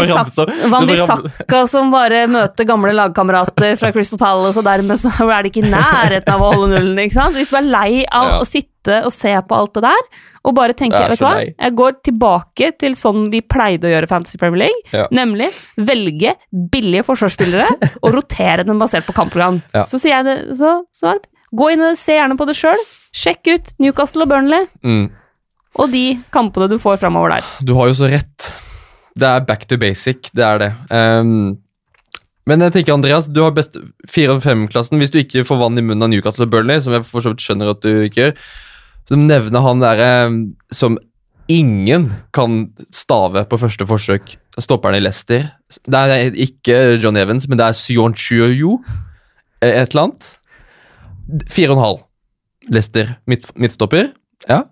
[0.88, 5.64] Bissaka som bare møter gamle lagkamerater fra Crystal Palace, og dermed så er de ikke
[5.66, 6.98] i nærheten av å holde nullen.
[7.04, 7.36] ikke sant?
[7.38, 8.40] Hvis du er lei av Ja.
[8.42, 10.04] å sitte og se på alt det der,
[10.48, 14.08] og bare tenke vet du hva, jeg går tilbake til sånn vi pleide å gjøre
[14.08, 15.06] Fantasy Premier League, Ja.
[15.12, 17.66] nemlig velge billige forsvarsspillere
[18.02, 19.60] og rotere dem basert på kampprogram.
[19.74, 19.82] Ja.
[19.84, 22.76] Så sier jeg det så sagt Gå inn og se gjerne på det sjøl.
[23.18, 25.08] Sjekk ut Newcastle og Burnley Mm.
[25.78, 26.02] og de
[26.34, 27.48] kampene du får framover der.
[27.66, 28.52] Du har jo så rett.
[29.18, 30.68] Det er back to basic, det er det.
[30.94, 31.58] Um,
[32.46, 33.74] men jeg tenker, Andreas, du har best
[34.08, 34.96] 4- og 5-klassen.
[35.02, 37.32] Hvis du ikke får vann i munnen av Newcastle og Burnley, som jeg for så
[37.34, 38.38] vidt skjønner at du ikke gjør,
[39.10, 40.08] så nevner han derre
[40.72, 40.96] som
[41.48, 45.50] ingen kan stave på første forsøk, stopperen i Leicester.
[45.88, 48.78] Det er ikke John Evans, men det er Sion Chuyo,
[49.60, 50.30] et eller annet.
[51.52, 52.02] Fire og en halv.
[52.70, 54.10] Leicester midt, midtstopper.
[54.48, 54.62] Ja,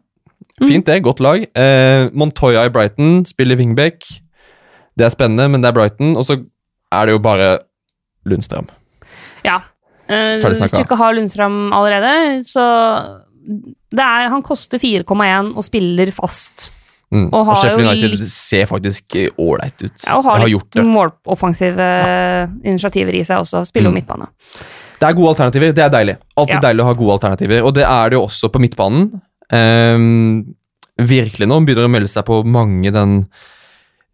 [0.63, 1.03] fint det.
[1.03, 1.47] Godt lag.
[1.57, 4.05] Eh, Montoya i Brighton spiller wingback.
[4.97, 6.17] Det er spennende, men det er Brighton.
[6.17, 6.39] Og så
[6.93, 7.59] er det jo bare
[8.27, 8.69] Lundstrøm.
[9.45, 9.59] Ja.
[10.09, 12.65] Eh, hvis du ikke har Lundstrøm allerede, så
[13.93, 16.73] det er, Han koster 4,1 og spiller fast.
[17.13, 17.29] Mm.
[17.33, 19.93] Og Og, har Sheffield jo United litt- ser faktisk ålreit ut.
[20.07, 20.83] Ja, og har har litt gjort ja.
[20.83, 21.87] måloffensive
[22.65, 23.65] initiativer i seg også.
[23.69, 24.01] Spiller jo Mm.
[24.01, 24.27] midtbane.
[24.97, 25.73] Det er gode alternativer.
[25.77, 26.17] Det er deilig.
[26.37, 26.61] Alltid Ja.
[26.61, 27.63] deilig å ha gode alternativer.
[27.65, 29.21] Og det er det jo også på midtbanen.
[29.53, 30.55] Um,
[30.99, 33.27] virkelig nå begynner det å melde seg på mange den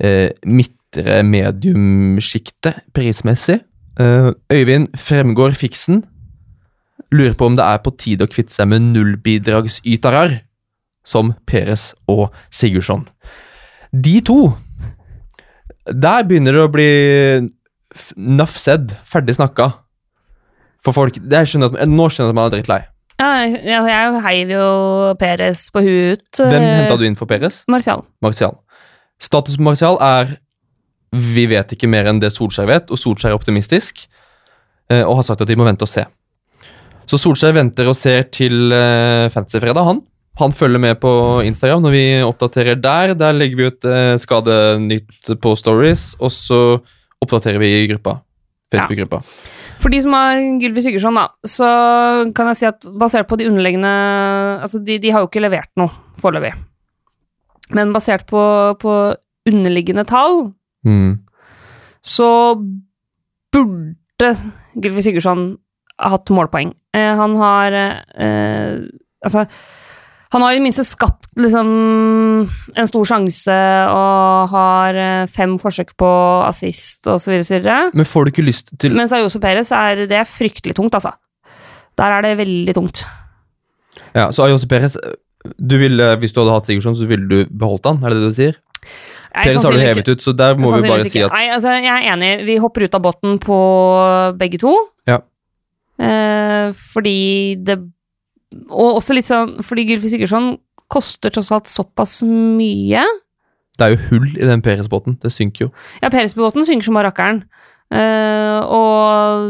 [0.02, 3.60] uh, midtre mediumsjiktet prismessig.
[4.00, 6.02] Uh, Øyvind Fremgård Fiksen
[7.12, 10.40] lurer på om det er på tide å kvitte seg med nullbidragsytere
[11.04, 13.06] som Peres og Sigurdsson.
[13.92, 14.54] De to
[15.86, 17.50] Der begynner det å bli
[18.16, 19.81] nafsed, ferdig snakka.
[20.82, 22.80] For folk det skjønner at, Nå skjønner jeg at man er drittlei.
[23.22, 24.68] Ja, jeg, jeg heiv jo
[25.20, 26.40] Peres på huet ut.
[26.40, 27.62] Hvem henta du inn for Peres?
[27.70, 28.02] Martial.
[28.24, 28.56] Martial.
[29.22, 30.36] Status på Martial er
[31.12, 34.06] vi vet ikke mer enn det Solskjær vet, og Solskjær er optimistisk
[34.88, 36.06] eh, og har sagt at de må vente og se.
[37.04, 40.00] Så Solskjær venter og ser til uh, Fantasyfredag, han.
[40.40, 41.12] Han følger med på
[41.44, 43.12] Instagram når vi oppdaterer der.
[43.18, 43.88] Der legger vi ut
[44.22, 46.60] skadenytt på stories, og så
[47.20, 48.22] oppdaterer vi i gruppa.
[48.72, 49.20] Facebook-gruppa.
[49.82, 51.68] For de som har Gylvi Sigurdsson, da, så
[52.36, 53.90] kan jeg si at basert på de underliggende
[54.62, 55.90] Altså, de, de har jo ikke levert noe
[56.22, 56.52] foreløpig.
[57.74, 58.42] Men basert på,
[58.82, 58.96] på
[59.48, 60.52] underliggende tall,
[60.86, 61.20] Mm.
[62.02, 62.26] så
[63.54, 64.30] burde
[64.82, 65.44] Gylvi Sigurdsson
[66.02, 66.72] ha hatt målpoeng.
[66.94, 68.80] Eh, han har eh,
[69.22, 69.44] Altså,
[70.32, 71.72] han har i det minste skapt liksom
[72.76, 73.56] en stor sjanse
[73.92, 76.12] og har eh, fem forsøk på
[76.46, 77.42] assist osv.
[77.92, 81.12] Men får du ikke lyst til Mens Ayoso Perez er det er fryktelig tungt, altså.
[82.00, 83.04] Der er det veldig tungt.
[84.16, 84.96] Ja, så Ayose Perez
[85.58, 87.98] du ville, Hvis du hadde hatt Sigurdsson, så ville du beholdt han?
[88.04, 88.58] Er det det du sier?
[89.32, 91.72] Nei, Perez har du hevet ut, så der må vi bare si at Nei, altså,
[91.80, 92.30] jeg er enig.
[92.46, 93.58] Vi hopper ut av båten på
[94.38, 94.74] begge to.
[95.08, 95.18] Ja.
[96.02, 97.18] Eh, fordi
[97.64, 97.78] det
[98.70, 100.52] Og også litt sånn fordi Gylfi Sigurdsson
[100.92, 103.02] koster tross alt såpass mye.
[103.78, 105.16] det er jo hull i den Peres-båten.
[105.22, 105.70] Det synker jo.
[106.02, 107.42] Ja, Peres-båten synker som bare rakkeren.
[107.92, 109.48] Uh, og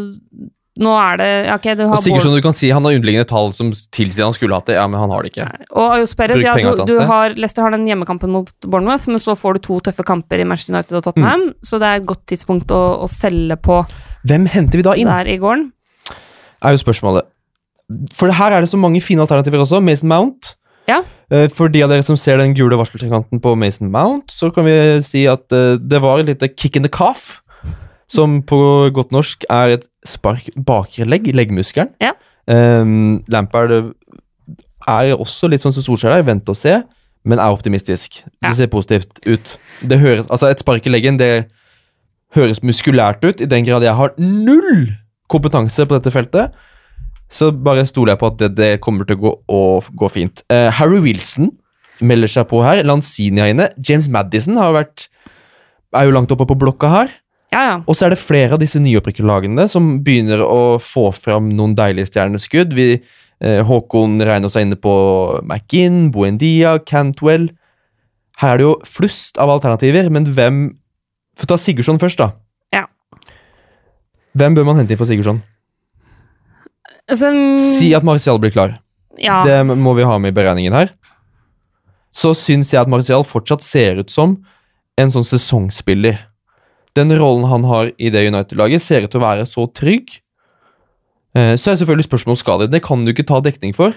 [0.83, 3.29] nå er det ja, ok, du har Og Sigurdsson, du kan si han har underliggende
[3.29, 5.45] tall som tilsier han skulle hatt det, ja, men han har det ikke.
[5.77, 9.35] Og Ayos Perez, ja, du, du har, Leicester har den hjemmekampen mot Bournemouth, men så
[9.39, 11.55] får du to tøffe kamper i Manchester United og Tottenham, Mm.
[11.69, 13.83] så det er et godt tidspunkt å, å selge på
[14.27, 15.11] Hvem henter vi da inn?
[15.13, 15.69] der i gården.
[16.63, 17.29] Er jo spørsmålet.
[18.17, 19.81] For her er det så mange fine alternativer også.
[19.85, 20.55] Mason Mount.
[20.89, 21.03] Ja.
[21.33, 24.67] Eh, For de av dere som ser den gule varseltrekanten på Mason Mount, så kan
[24.67, 24.75] vi
[25.07, 27.39] si at eh, det var et lite kick in the calf,
[28.11, 28.59] som på
[28.93, 31.93] godt norsk er et spark bakre legg, leggmuskelen.
[32.03, 32.13] Ja.
[32.51, 36.81] Um, Lampard er også litt sånn som Solskjær er, vent og se,
[37.25, 38.25] men er optimistisk.
[38.43, 38.51] Ja.
[38.51, 39.55] Det ser positivt ut.
[39.87, 41.47] Det høres, altså Et spark i leggen, det
[42.35, 44.91] høres muskulært ut, i den grad jeg har null
[45.33, 46.53] kompetanse på dette feltet.
[47.33, 49.63] Så bare stoler jeg på at det, det kommer til å gå, å
[50.03, 50.45] gå fint.
[50.53, 51.49] Uh, Harry Wilson
[52.05, 52.83] melder seg på her.
[52.87, 53.71] Lanzini er inne.
[53.81, 55.09] James Madison har vært,
[55.97, 57.17] er jo langt oppe på blokka her.
[57.53, 57.73] Ja, ja.
[57.85, 61.75] Og så er det flere av disse nyopprykkede lagene som begynner å få fram noen
[61.77, 62.73] deilige stjerneskudd.
[62.77, 62.87] Vi,
[63.45, 64.95] eh, Håkon regner seg inne på
[65.45, 67.51] McInn, Buendia, Cantwell.
[68.41, 70.63] Her er det jo flust av alternativer, men hvem
[71.33, 72.27] Få ta Sigurdsson først, da.
[72.77, 72.85] Ja.
[74.37, 75.39] Hvem bør man hente inn for Sigurdsson?
[77.11, 78.79] Altså, mm, Si at Martial blir klar.
[79.19, 79.43] ja.
[79.45, 80.91] Det må vi ha med i beregningen her.
[82.13, 84.37] Så syns jeg at Martial fortsatt ser ut som
[84.99, 86.19] en sånn sesongspiller.
[86.95, 90.19] Den rollen han har i det United-laget, ser ut til å være så trygg.
[91.35, 92.71] Eh, Så er selvfølgelig spørsmålet om skade.
[92.71, 93.95] Det kan du ikke ta dekning for.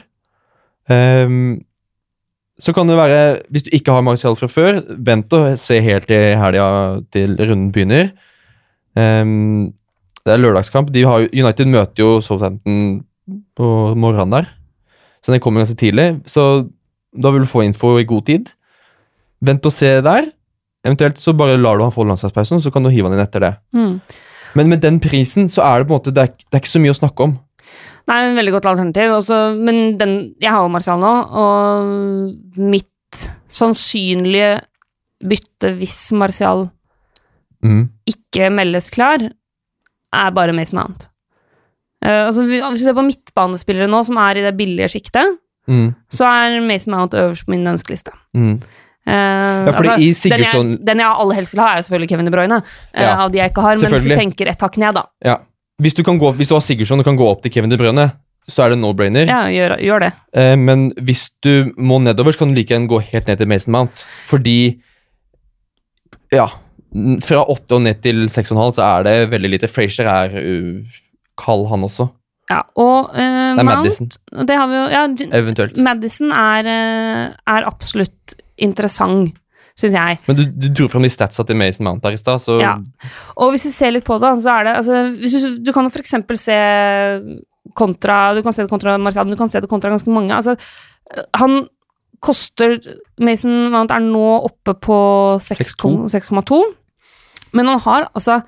[0.90, 1.64] Ehm,
[2.58, 6.08] så kan det være, hvis du ikke har Martial fra før, vent og se helt
[6.08, 8.14] til helga til runden begynner.
[10.26, 10.90] Det er lørdagskamp.
[10.94, 13.04] De har, United møter jo Southampton
[13.58, 14.48] på morgenen der,
[15.26, 16.08] så den kommer ganske tidlig.
[16.30, 16.68] Så
[17.16, 18.50] da vil du få info i god tid.
[19.46, 20.32] Vent og se der.
[20.86, 23.42] Eventuelt så bare lar du han få landslagspausen, så kan du hive han inn etter
[23.42, 23.54] det.
[23.74, 23.96] Mm.
[24.56, 26.74] Men med den prisen så er det på en måte det er, det er ikke
[26.76, 27.34] så mye å snakke om.
[28.06, 29.16] Nei, en veldig godt alternativ.
[29.18, 34.60] Også, men den, jeg har jo Martial nå, og mitt sannsynlige
[35.26, 36.68] bytte hvis Martial
[37.66, 37.88] Mm.
[38.06, 39.24] ikke meldes klar,
[40.22, 41.08] er bare Mason Mount.
[42.06, 45.96] Uh, altså, hvis du ser på midtbanespillere nå, som er i det billige sjiktet, Mm.
[46.14, 48.12] så er Mason Mount øverst på min ønskeliste.
[48.38, 48.60] Mm.
[49.08, 49.96] Uh, Ja, altså,
[50.30, 52.60] den, jeg, den jeg aller helst vil ha, er jo selvfølgelig Kevin De Bruyne,
[52.94, 55.04] eh, Ja, av de jeg ikke har, men hvis du tenker et hakk ned, da.
[55.26, 55.36] Ja.
[55.82, 57.78] Hvis du, kan gå, hvis du har Sigurdsson og kan gå opp til Kevin De
[57.82, 58.06] Bruyne,
[58.48, 59.26] så er det no-brainer.
[59.26, 60.12] Ja, gjør, gjør det.
[60.38, 63.50] Uh, men hvis du må nedover, så kan du like gjerne gå helt ned til
[63.50, 64.06] Mason Mount.
[64.30, 64.80] Fordi
[66.34, 66.46] Ja.
[67.26, 69.72] Fra åtte og ned til seks og en halv så er det veldig lite.
[69.72, 71.02] Frazier er uh,
[71.42, 72.08] kald, han også.
[72.52, 74.12] Ja, og uh, Det er Madison,
[74.46, 75.06] det har vi jo ja,
[75.40, 75.80] eventuelt.
[75.82, 77.24] Madison er, eh,
[77.56, 79.34] er absolutt interessant,
[79.76, 80.20] syns jeg.
[80.30, 82.76] Men du, du dro fram de statsa til Mason Mount der i stad, så Ja.
[83.36, 85.90] Og hvis vi ser litt på det, så er det altså, hvis du, du kan
[85.90, 86.60] for eksempel se
[87.76, 90.32] kontra Du kan se det kontra Marcial, men du kan se det kontra ganske mange.
[90.38, 90.54] Altså,
[91.34, 91.66] han
[92.26, 92.76] koster
[93.22, 94.98] Mason Mount er nå oppe på
[95.46, 96.62] 6,2, 6,2,
[97.56, 98.42] men han har altså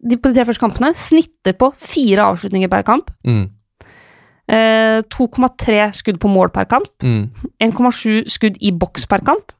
[0.00, 3.10] de, På de tre første kampene snitter på fire avslutninger per kamp.
[3.26, 3.44] mm,
[4.44, 6.90] Eh, 2,3 skudd på mål per kamp.
[7.02, 7.30] mm,
[7.64, 9.52] 1,7 skudd i boks per kamp.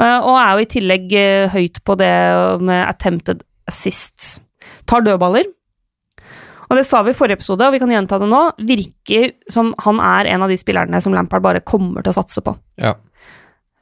[0.00, 2.12] Eh, og er jo i tillegg eh, høyt på det
[2.64, 4.40] med attempted assists.
[4.88, 5.44] Tar dødballer.
[6.70, 8.40] Og det sa vi i forrige episode, og vi kan gjenta det nå.
[8.62, 12.44] Virker som han er en av de spillerne som Lampard bare kommer til å satse
[12.46, 12.54] på.
[12.78, 12.94] Ja.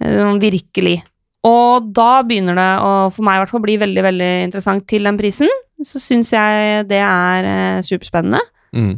[0.01, 1.03] Eh, virkelig.
[1.47, 5.05] Og da begynner det å, for meg i hvert fall, bli veldig, veldig interessant til
[5.07, 5.53] den prisen.
[5.85, 8.43] Så syns jeg det er eh, superspennende.
[8.73, 8.97] mm.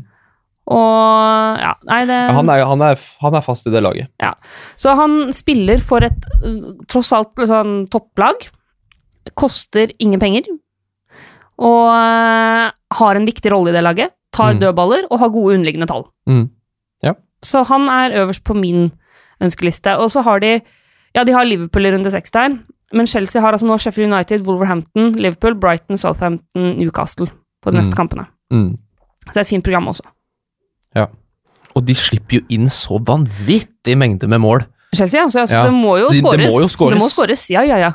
[0.71, 4.07] Og ja, nei, det Ja, han, er, han, er, han er fast i det laget.
[4.23, 4.29] Ja.
[4.79, 6.29] Så han spiller for et
[6.87, 8.45] tross alt sånn topplag.
[9.35, 10.47] Koster ingen penger.
[11.59, 14.11] Og øh, har en viktig rolle i det laget.
[14.33, 14.61] Tar Mm.
[14.61, 16.05] dødballer og har gode underliggende tall.
[16.29, 16.49] Mm.
[17.43, 18.91] Så han er øverst på min
[19.41, 19.97] ønskeliste.
[19.99, 20.61] Og så har de
[21.15, 22.59] Ja, de har Liverpool i runde seks der.
[22.93, 27.27] Men Chelsea har altså nå Sheffield United, Wolverhampton, Liverpool, Brighton, Southampton, Newcastle
[27.63, 27.81] på de Mm.
[27.81, 28.27] neste kampene.
[28.53, 28.77] Mm.
[29.27, 30.03] Så det er et fint program også.
[30.95, 31.07] Ja.
[31.75, 34.67] Og de slipper jo inn så vanvittig mengde med mål.
[34.95, 37.13] Chelsea, altså, altså Ja, det må jo så det må jo skåres.
[37.13, 37.93] Skåres, ja, ja, ja.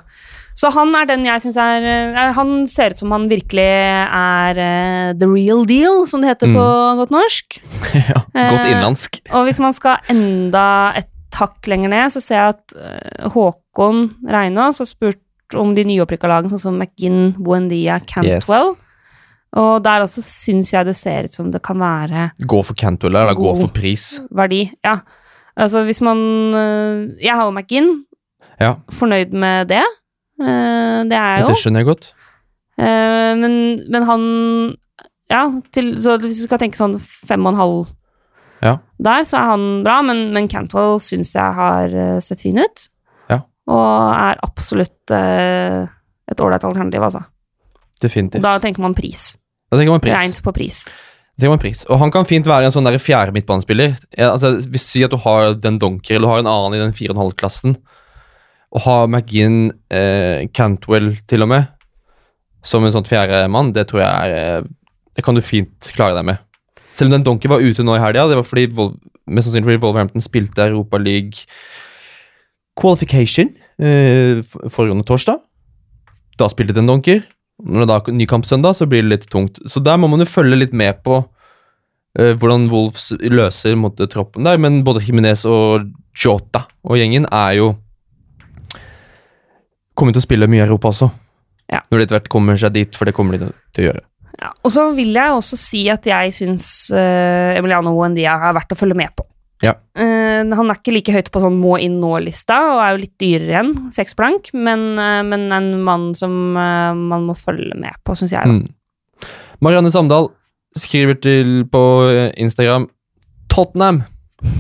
[0.56, 1.84] Så han er den jeg syns er,
[2.16, 6.54] er Han ser ut som han virkelig er eh, the real deal, som det heter
[6.56, 6.68] på
[7.02, 7.58] godt norsk.
[8.10, 9.20] ja, Godt Eh, innlandsk.
[9.36, 14.06] Og hvis man skal enda et hakk lenger ned, så ser jeg at eh, Håkon
[14.32, 15.20] Reinås har spurt
[15.60, 18.74] om de nyopprykka lagene, sånn som McGinn, Buendia, Cantwell.
[19.56, 23.16] Og der også syns jeg det ser ut som det kan være Gå for Cantwell
[23.16, 24.18] eller gå for pris.
[24.36, 24.66] verdi.
[24.84, 24.98] Ja.
[25.56, 26.18] Altså hvis man
[26.56, 27.94] eh, Jeg har jo McGinn.
[28.60, 29.84] Ja, Fornøyd med det.
[30.42, 31.48] Eh, det er jo.
[31.52, 32.10] det skjønner jeg godt.
[32.78, 33.54] Eh, men,
[33.92, 34.24] men han
[35.32, 37.78] Ja, til, så hvis du skal tenke sånn fem og en halv
[38.66, 38.76] Ja.
[39.02, 42.86] der, så er han bra, men, men Cantwell syns jeg har eh, sett fin ut.
[43.32, 43.40] Ja.
[43.72, 47.24] Og er absolutt et ålreit alternativ, altså.
[48.02, 48.44] Definitivt.
[48.44, 49.34] Da tenker man pris.
[49.72, 50.16] Da tenker man pris.
[50.18, 50.86] Rent på pris.
[51.92, 53.96] Og han kan fint være en sånn der fjerde midtbanespiller.
[54.24, 56.94] Altså, hvis Si at du har den Donker, eller du har en annen i den
[56.96, 57.76] 4,5-klassen,
[58.76, 61.70] og ha McGinn, eh, Cantwell til og med,
[62.66, 64.68] som en sånn fjerde mann, det tror jeg er eh,
[65.16, 66.38] Det kan du fint klare deg med.
[66.96, 68.90] Selv om den Donker var ute nå i helga, det var fordi Vol
[69.32, 71.46] mest sannsynlig fordi Wolverhampton spilte Europa League
[72.80, 75.40] qualification eh, for- forrige torsdag.
[76.38, 77.24] Da spilte den Donker.
[77.64, 79.60] Når det er ny kamp søndag, så blir det litt tungt.
[79.66, 81.22] Så der må man jo følge litt med på
[82.20, 84.60] eh, hvordan Wolves løser mot troppen der.
[84.60, 87.72] Men både Jimenez og Jota og gjengen er jo
[89.96, 91.10] Kommer til å spille mye i Europa også.
[91.72, 91.82] Ja.
[91.90, 94.04] Når de etter hvert kommer seg dit, for det kommer de til å gjøre.
[94.42, 94.52] Ja.
[94.68, 98.78] Og så vil jeg også si at jeg syns uh, Emiliano Wendia er verdt å
[98.78, 99.26] følge med på.
[99.64, 99.72] Ja.
[99.96, 103.16] Uh, han er ikke like høyt på sånn må inn nå-lista, og er jo litt
[103.22, 108.18] dyrere enn seks blank, men, uh, men en mann som man må følge med på,
[108.20, 108.44] syns jeg.
[108.44, 109.32] Mm.
[109.64, 110.28] Marianne Samdal
[110.76, 111.82] skriver til på
[112.36, 112.90] Instagram
[113.52, 114.04] Tottenham!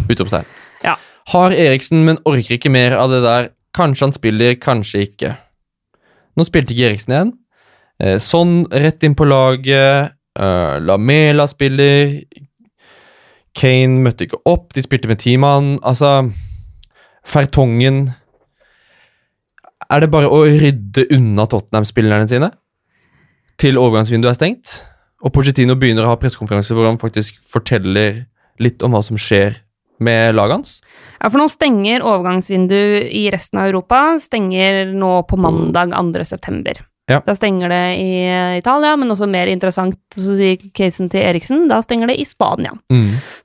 [0.08, 0.48] Utropstegn.
[0.86, 0.96] Ja.
[1.34, 3.52] Har Eriksen, men orker ikke mer av det der.
[3.76, 5.34] Kanskje han spiller, kanskje ikke.
[6.36, 7.34] Nå spilte ikke Eriksen igjen.
[8.24, 10.16] Sånn rett inn på laget.
[10.36, 12.20] Eh, Lamela spiller.
[13.56, 15.78] Kane møtte ikke opp, de spilte med mann.
[15.84, 16.30] Altså
[17.26, 18.14] Fertongen
[19.90, 22.52] Er det bare å rydde unna Tottenham-spillerne sine
[23.62, 24.82] til overgangsvinduet er stengt?
[25.24, 28.26] Og Pochettino begynner å ha pressekonferanse hvor han faktisk forteller
[28.60, 29.62] litt om hva som skjer
[30.00, 30.74] med laget hans?
[31.20, 32.76] Ja, for nå stenger overgangsvindu
[33.10, 34.20] i resten av Europa.
[34.22, 36.26] Stenger nå på mandag 2.
[36.28, 36.82] september.
[37.06, 37.20] Ja.
[37.22, 38.14] Da stenger det i
[38.58, 42.26] Italia, men også mer interessant så sier si casen til Eriksen, da stenger det i
[42.26, 42.72] Spania.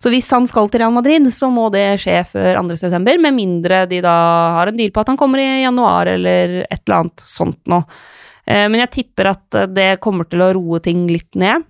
[0.00, 2.78] Så hvis han skal til Real Madrid, så må det skje før 2.
[2.80, 4.14] september, med mindre de da
[4.56, 7.84] har en deal på at han kommer i januar eller et eller annet sånt noe.
[8.46, 11.60] Eh, Men jeg tipper at det kommer til å roe ting litt ned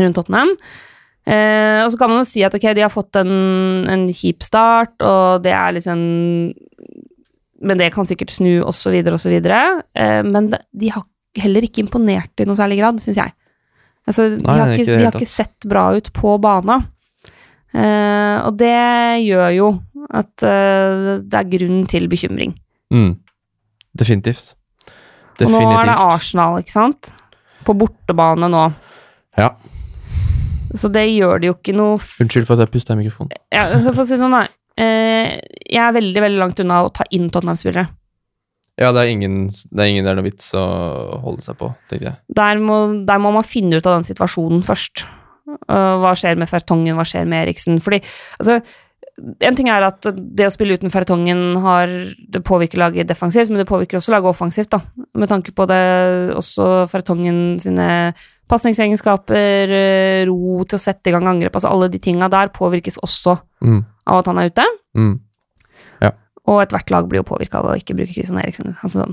[0.00, 0.56] rundt Tottenham.
[1.22, 3.32] Eh, og så kan man jo si at ok, de har fått en,
[3.90, 6.50] en kjip start, og det er litt sånn
[7.62, 9.60] Men det kan sikkert snu, og så videre, og så videre.
[9.94, 11.06] Eh, men de har
[11.38, 13.34] heller ikke imponert i noe særlig grad, syns jeg.
[14.02, 16.80] Altså, de, Nei, har ikke ikke, de har ikke sett bra ut på bana.
[17.72, 19.68] Eh, og det gjør jo
[20.12, 22.56] at eh, det er grunn til bekymring.
[22.92, 23.14] Mm.
[23.98, 24.56] Definitivt.
[25.42, 27.12] Og nå er det Arsenal, ikke sant?
[27.66, 28.66] På bortebane nå.
[29.38, 29.54] Ja.
[30.74, 33.32] Så det gjør det jo ikke noe f Unnskyld for at jeg pusta i mikrofonen.
[33.52, 34.46] ja, altså For å si sånn, da.
[34.80, 35.34] Eh,
[35.68, 37.88] jeg er veldig veldig langt unna å ta inn Tottenham-spillere.
[38.80, 40.62] Ja, det er ingen det er ingen det er noe vits å
[41.20, 42.16] holde seg på, tenker jeg.
[42.40, 45.04] Der, må- der må man finne ut av den situasjonen først.
[45.68, 47.80] Uh, hva skjer med Fertongen, hva skjer med Eriksen?
[47.84, 47.98] Fordi,
[48.40, 48.62] altså
[49.44, 51.86] En ting er at det å spille uten Fertongen har,
[52.32, 54.80] det påvirker laget defensivt, men det påvirker også laget offensivt, da.
[55.14, 58.14] Med tanke på det også Fertongen sine
[58.52, 63.00] pasningsegenskaper, eh, ro til å sette i gang angrep, altså alle de tinga der påvirkes
[63.02, 63.84] også Mm.
[64.06, 64.64] av at han er ute.
[64.98, 65.12] Mm.
[66.50, 68.72] Og ethvert lag blir jo påvirka av å ikke bruke Christian Eriksen.
[68.82, 69.12] Altså sånn,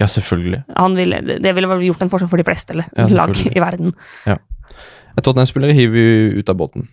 [0.00, 0.64] Ja, selvfølgelig.
[0.76, 3.60] han ville, det ville vel gjort en forskjell for de fleste eller, Ja, lag i
[3.62, 3.94] verden.
[5.20, 6.88] Tottenham-spillere hiver vi ut av båten.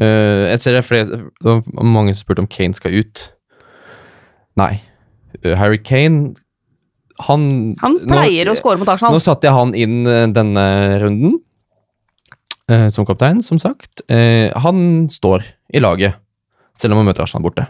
[0.00, 1.06] Uh, jeg ser det, er flere,
[1.42, 3.30] det var mange som spurte om Kane skal ut.
[4.56, 4.80] Nei.
[5.44, 6.34] Eh, Harry Kane
[7.26, 9.12] Han, Han pleier nå, å score mot Arsenal.
[9.16, 10.64] Nå satte jeg han inn eh, denne
[11.02, 11.38] runden
[12.70, 14.04] eh, som kaptein, som sagt.
[14.08, 15.42] Eh, han står
[15.74, 16.14] i laget,
[16.78, 17.66] selv om han møter Arsenal borte.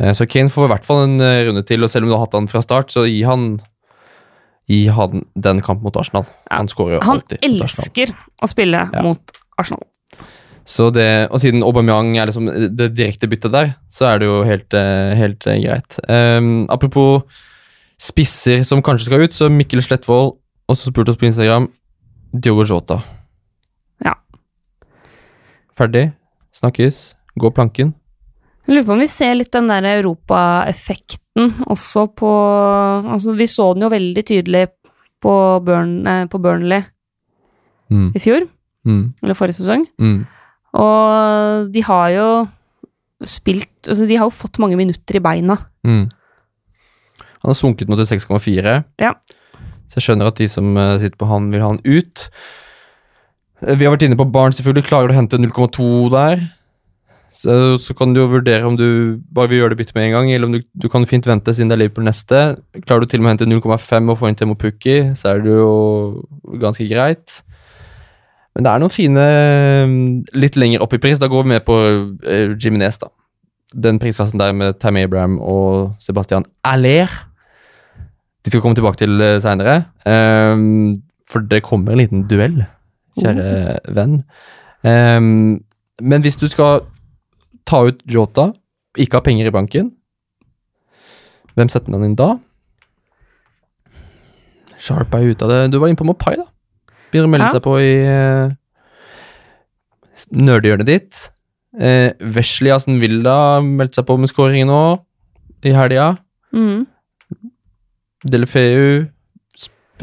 [0.00, 2.16] Eh, så Kane får i hvert fall en eh, runde til, og selv om du
[2.18, 3.54] har hatt han fra start, så gi han
[4.70, 6.28] Gi han den kampen mot Arsenal.
[6.46, 7.40] Han skårer jo Han alltid.
[7.42, 9.00] mot elsker å spille Ja.
[9.02, 9.82] mot Arsenal.
[10.64, 12.46] Så det, og siden Aubameyang er liksom
[12.76, 15.98] det direkte byttet der, så er det jo helt, eh, helt greit.
[16.06, 17.24] Um, apropos
[18.00, 20.36] spisser som kanskje skal ut, så Mikkel Slettvold
[20.70, 21.66] og så spurte oss på Instagram.
[22.32, 23.00] Diogo Jota.
[24.04, 24.14] Ja.
[25.76, 26.10] Ferdig.
[26.56, 27.00] Snakkes.
[27.40, 27.94] Gå planken.
[28.66, 32.30] Jeg lurer på om vi ser litt den der europaeffekten også på
[33.10, 34.66] Altså, vi så den jo veldig tydelig
[35.20, 35.32] på,
[35.64, 36.82] Burn, eh, på Burnley
[37.90, 38.12] Mm.
[38.14, 38.44] i fjor,
[38.86, 39.14] Mm.
[39.22, 39.84] eller forrige sesong.
[39.98, 40.24] Mm.
[40.78, 42.48] Og de har jo
[43.24, 45.56] spilt Altså, de har jo fått mange minutter i beina.
[45.84, 46.08] Mm.
[47.42, 48.78] Han har sunket nå til 6,4.
[49.00, 49.14] Ja.
[49.90, 52.26] Så jeg skjønner at de som eh, sitter på han, vil ha han ut.
[53.64, 54.86] Eh, Vi har vært inne på barn, selvfølgelig.
[54.90, 56.44] Klarer du å hente 0,2 der?
[57.30, 60.14] Så, så kan du jo vurdere om du bare vil gjøre det byttet med en
[60.16, 62.40] gang, eller om du, du kan fint vente siden det er Liverpool neste.
[62.82, 65.44] Klarer du til og med å hente 0,5 og få inn Temo Pukki, så er
[65.44, 65.70] det jo
[66.58, 67.38] ganske greit.
[68.58, 69.26] Men det er noen fine
[69.86, 70.02] mm,
[70.42, 71.20] litt lenger opp i pris.
[71.22, 71.76] Da går vi med på
[72.58, 73.12] Jiminez, da.
[73.78, 77.06] Den prisklassen der med Tam Abraham og Sebastian Aller.
[78.44, 79.84] De skal komme tilbake til seinere.
[80.08, 82.62] Um, for det kommer en liten duell,
[83.20, 84.22] kjære venn.
[84.82, 85.60] Um,
[86.00, 86.80] men hvis du skal
[87.68, 88.48] ta ut Jota,
[88.98, 89.90] ikke ha penger i banken,
[91.54, 92.30] hvem setter man inn da?
[94.80, 95.60] Sharp er ute av det.
[95.74, 96.46] Du var inne på Mopai, da.
[97.12, 97.52] Begynner å melde Ja.
[97.58, 98.54] seg på i uh,
[100.32, 101.20] nerdehjørnet ditt.
[101.76, 104.80] Uh, Wesley Aston Villa meldte seg på med skåring nå
[105.68, 106.14] i helga.
[106.56, 106.86] Mm.
[108.24, 109.08] Delefeu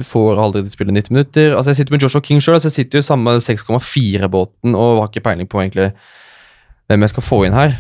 [0.06, 1.56] får aldri spille 90 minutter.
[1.56, 5.10] Altså Jeg sitter med Joshua King sjøl, altså jeg sitter jo samme 6,4-båten og har
[5.10, 5.92] ikke peiling på egentlig
[6.88, 7.80] hvem jeg skal få inn her.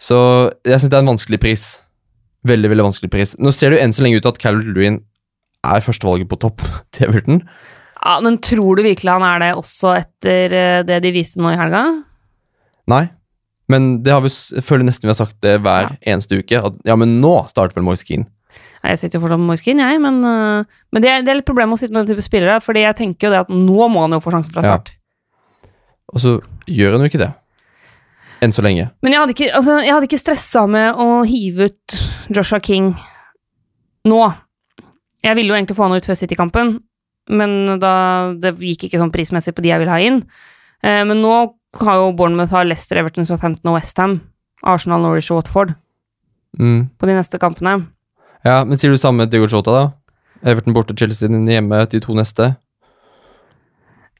[0.00, 0.16] Så
[0.64, 1.66] jeg syns det er en vanskelig pris.
[2.48, 3.36] Veldig, veldig vanskelig pris.
[3.38, 5.02] Nå ser det jo enn så lenge ut at Calvert Lewin
[5.66, 6.64] er førstevalget på topp
[6.96, 7.44] til Everton.
[8.00, 11.52] Ja, men tror du virkelig han er det også etter eh, det de viste nå
[11.52, 11.84] i helga?
[12.88, 13.04] Nei.
[13.70, 14.32] Men det har vi,
[14.66, 16.58] føler nesten vi har sagt det hver eneste uke.
[16.70, 18.26] At ja, men nå starter vel Moise Keane.
[18.82, 21.48] Jeg sitter jo fortsatt med Moiskin, jeg, men, eh, men det, er, det er litt
[21.48, 24.00] problem å sitte med den type spillere, fordi jeg tenker jo det at nå må
[24.06, 24.74] han jo få sjansen fra Ja.
[24.78, 24.92] start.
[26.14, 26.32] Og så
[26.66, 27.32] gjør han jo ikke det.
[28.42, 28.88] Enn så lenge.
[29.04, 31.96] Men jeg hadde ikke, altså, jeg hadde ikke stressa med å hive ut
[32.32, 32.94] Joshua King
[34.08, 34.20] nå.
[35.22, 36.78] Jeg ville jo egentlig få han ut før City-kampen,
[37.28, 40.22] men da, det gikk ikke sånn prismessig på de jeg ville ha inn.
[40.82, 41.34] Eh, men nå
[41.84, 44.22] har jo Bournemouth har Leicester, Everton, Southampton og Westham.
[44.64, 45.74] Arsenal, Norwich og Watford
[46.58, 46.88] Mm.
[46.98, 47.86] på de neste kampene.
[48.46, 49.86] Ja, men sier du samme med Diego Jota, da?
[50.50, 52.54] Everton borte, Chelsea hjemme, de to neste.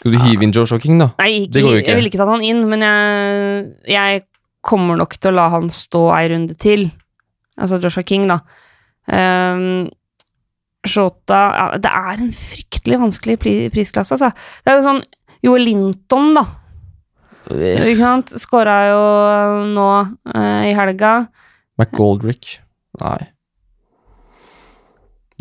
[0.01, 1.11] Skal du hive inn Joe King, da?
[1.21, 1.89] Nei, ikke, Det går jo ikke.
[1.91, 4.23] jeg ville ikke tatt han inn, men jeg, jeg
[4.65, 6.87] kommer nok til å la han stå ei runde til.
[7.61, 8.41] Altså Joshua King, da.
[9.11, 9.89] Um,
[10.87, 14.31] Shota ja, Det er en fryktelig vanskelig pri prisklasse, altså.
[14.65, 15.03] Det er jo sånn
[15.45, 16.47] Joel Linton, da.
[17.51, 18.33] Ikke sant?
[18.41, 19.05] Skåra jo
[19.75, 19.91] nå
[20.33, 21.15] uh, i helga.
[21.81, 22.59] McGoldrick.
[23.01, 23.21] Nei.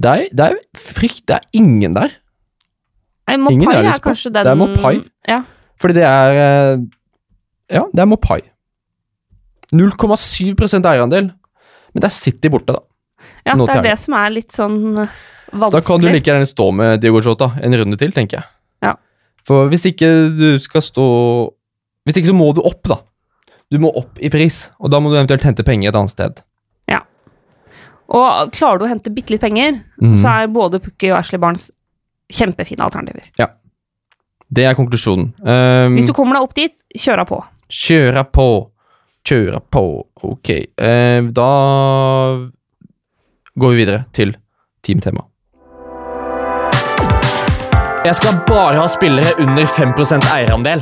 [0.03, 1.25] Det er, det er frykt...
[1.27, 2.13] Det er ingen der.
[3.29, 4.05] Nei, Ingen Mopai har er på.
[4.09, 4.93] kanskje den Det er Mopai.
[5.29, 5.41] Ja.
[5.79, 6.85] Fordi det er eh,
[7.77, 8.39] Ja, det er Mopai.
[9.75, 11.29] 0,7% eierandel.
[11.93, 12.81] Men det er City borte, da.
[13.45, 15.69] ja, Nå det er det som er litt sånn vanskelig.
[15.69, 18.49] Så da kan du like gjerne stå med Diego Jota en runde til, tenker jeg.
[18.85, 18.95] Ja.
[19.47, 21.05] For hvis ikke du skal stå
[22.07, 22.99] Hvis ikke så må du opp, da.
[23.69, 26.39] Du må opp i pris, og da må du eventuelt hente penger et annet sted.
[28.09, 30.15] Og klarer du å hente bitte litt penger, mm.
[30.17, 31.69] så er både Pukki og Ashley Barnes
[32.33, 33.29] kjempefine alternativer.
[33.41, 33.51] Ja.
[34.49, 35.29] Det er konklusjonen.
[35.45, 37.41] Um, Hvis du kommer deg opp dit, kjør på.
[37.69, 38.49] Kjøre på.
[39.29, 39.83] Kjøre på.
[40.25, 40.53] Ok.
[40.81, 41.49] Uh, da
[43.59, 44.33] går vi videre til
[44.85, 45.27] teamtema.
[48.07, 49.93] Jeg skal bare ha spillere under 5
[50.33, 50.81] eierandel.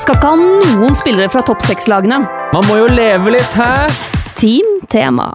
[0.00, 2.22] Skal ikke ha noen spillere fra topp seks-lagene.
[2.54, 3.86] Man må jo leve litt, hæ?
[4.40, 5.34] Team Tema.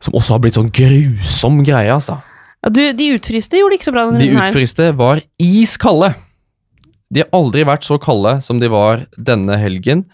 [0.00, 2.20] Som også har blitt sånn grusom greie, altså.
[2.60, 6.12] Ja, du, de utfryste gjorde det ikke så bra denne De utfryste var iskalde.
[7.10, 10.04] De har aldri vært så kalde som de var denne helgen.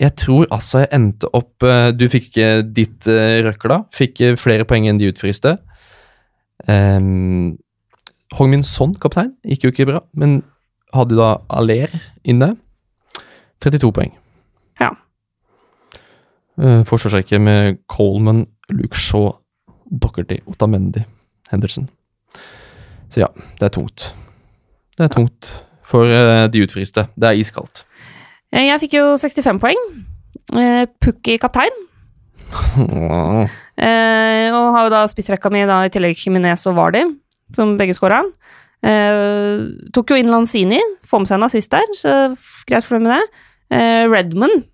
[0.00, 3.82] Jeg tror altså jeg endte opp eh, Du fikk eh, ditt uh, røkla.
[3.92, 5.58] Fikk eh, flere poeng enn de utfryste.
[6.68, 7.58] Um,
[8.38, 10.40] Hongmin Son, kaptein, gikk jo ikke bra, men
[10.94, 11.92] hadde da Aller
[12.24, 12.54] inne.
[13.64, 14.14] 32 poeng.
[14.80, 14.92] Ja.
[16.56, 19.32] Uh, Forsvarsrekke med Coleman, Luke Shaw,
[19.92, 21.04] Dockerty, Otamendi,
[21.52, 21.88] Henderson.
[23.12, 23.28] Så ja,
[23.60, 24.08] det er tungt.
[24.96, 25.50] Det er tungt
[25.84, 27.06] for eh, de utfriste.
[27.16, 27.84] Det er iskaldt.
[28.52, 29.82] Eh, Jeg fikk jo 65 poeng.
[30.56, 31.74] Eh, Pukki kaptein.
[33.82, 37.02] Og har jo da spissrekka mi da i tillegg Jiminez og Vardi,
[37.56, 38.20] som begge skåra.
[38.84, 39.62] Eh,
[39.94, 42.14] tok jo inn Lanzini, får med seg en assist der, så
[42.68, 43.42] greit for dem med det.
[43.72, 44.64] Eh, Redmond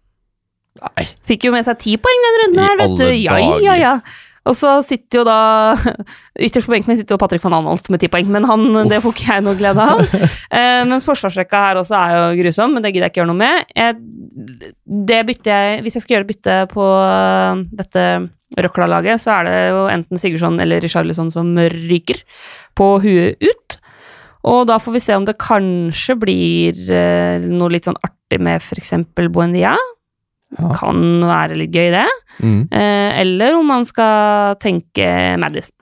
[0.82, 1.04] Nei.
[1.28, 3.04] fikk jo med seg ti poeng den runden her, vet du.
[3.08, 3.62] alle Ja, dager.
[3.66, 3.92] ja, ja.
[4.48, 5.38] Og så sitter jo da
[6.46, 9.02] Ytterst på benken min sitter jo Patrick van Anholt med ti poeng, men han, det
[9.04, 10.00] får ikke jeg noe glede av.
[10.56, 13.42] eh, mens forsvarsrekka her også er jo grusom, men det gidder jeg ikke gjøre noe
[13.42, 13.66] med.
[13.76, 13.98] Jeg,
[15.10, 18.06] det bytter jeg Hvis jeg skal gjøre bytte på øh, dette
[18.58, 22.22] Røkla-laget, så er det jo enten Sigurdsson eller Richarlison som ryker
[22.78, 23.76] på huet ut.
[24.48, 28.62] Og da får vi se om det kanskje blir eh, noe litt sånn artig med
[28.64, 28.94] f.eks.
[29.28, 29.74] Buendia.
[30.56, 30.70] Ja.
[30.78, 32.06] Kan være litt gøy, det.
[32.40, 32.60] Mm.
[32.72, 35.08] Eh, eller om man skal tenke
[35.40, 35.74] Madison.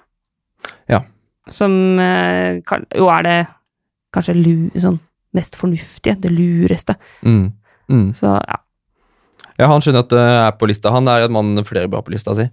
[0.90, 1.04] Ja.
[1.52, 3.36] Som eh, kan, jo er det
[4.16, 4.98] kanskje lu, sånn
[5.36, 6.96] mest fornuftige, det lureste.
[7.22, 7.50] Mm.
[7.92, 8.08] Mm.
[8.16, 8.62] Så ja.
[9.56, 10.92] Ja, han skjønner at det er på lista.
[10.92, 12.44] Han er en mann flere bra på lista si.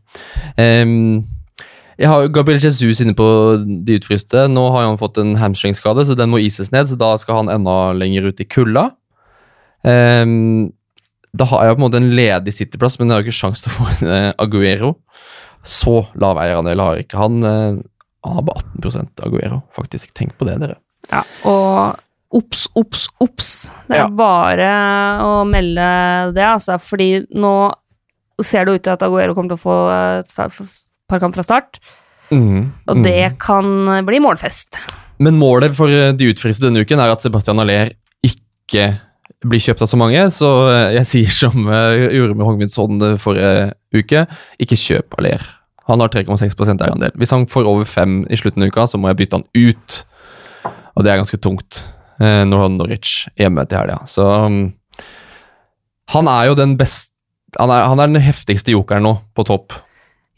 [0.55, 1.24] Um,
[1.99, 3.26] jeg har Gabriel Jesus inne på
[3.59, 4.47] de utfryste.
[4.49, 6.88] Nå har han fått en hamstringskade, så den må ises ned.
[6.89, 8.88] Så da skal han enda lenger ut i kulda.
[9.84, 10.72] Ehm,
[11.34, 13.72] da har jeg på en måte en ledig sitteplass, men jeg har ikke sjans til
[13.72, 14.92] å få en eh, Aguero.
[15.66, 17.40] Så lav eierandel har ikke han.
[17.44, 17.82] eh,
[18.24, 20.14] han har bare 18% Aguero, faktisk.
[20.16, 20.78] Tenk på det, dere.
[21.12, 21.24] ja.
[21.50, 22.00] Og
[22.34, 23.50] obs, obs, obs.
[23.90, 24.10] Det er Ja.
[24.10, 24.70] bare
[25.22, 26.80] å melde det, altså.
[26.82, 27.74] Fordi nå
[28.42, 31.44] ser det ut til at Aguero kommer til å få et start- par kamp fra
[31.44, 31.80] start.
[32.32, 33.04] Mm, Og mm.
[33.04, 33.66] det kan
[34.06, 34.80] bli målfest.
[35.20, 37.92] Men målet for eh, de utfriste denne uken er at Sebastian Aller
[38.26, 39.00] ikke
[39.50, 43.06] blir kjøpt av så mange, så eh, jeg sier som eh, jeg gjorde med Hongminsson
[43.10, 44.26] eh, forrige uke,
[44.64, 45.46] ikke kjøp Aller.
[45.89, 47.12] Han har 3,6% eierandel.
[47.20, 49.98] Hvis han får over 5 i slutten av uka, så må jeg bytte han ut.
[50.96, 51.82] Og det er ganske tungt
[52.24, 54.00] eh, når han Norwich hjemme til helga.
[54.08, 54.62] Så um,
[56.14, 57.12] han er jo den beste
[57.60, 59.76] han er, han er den heftigste jokeren nå, på topp.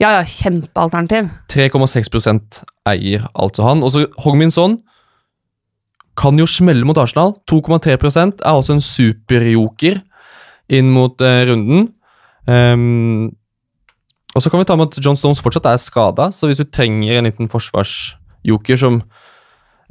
[0.03, 1.29] Ja, ja, kjempealternativ.
[1.53, 2.57] 3,6%
[2.91, 3.83] eier altså han.
[3.85, 4.81] Og så Hongmin Son
[6.19, 7.35] kan jo smelle mot Arsenal.
[7.49, 9.99] 2,3% er også en superjoker
[10.75, 11.89] inn mot uh, runden.
[12.47, 13.33] Um,
[14.35, 16.67] og så kan vi ta med at John Stones fortsatt er skada, så hvis du
[16.67, 18.99] trenger en liten forsvarsjoker som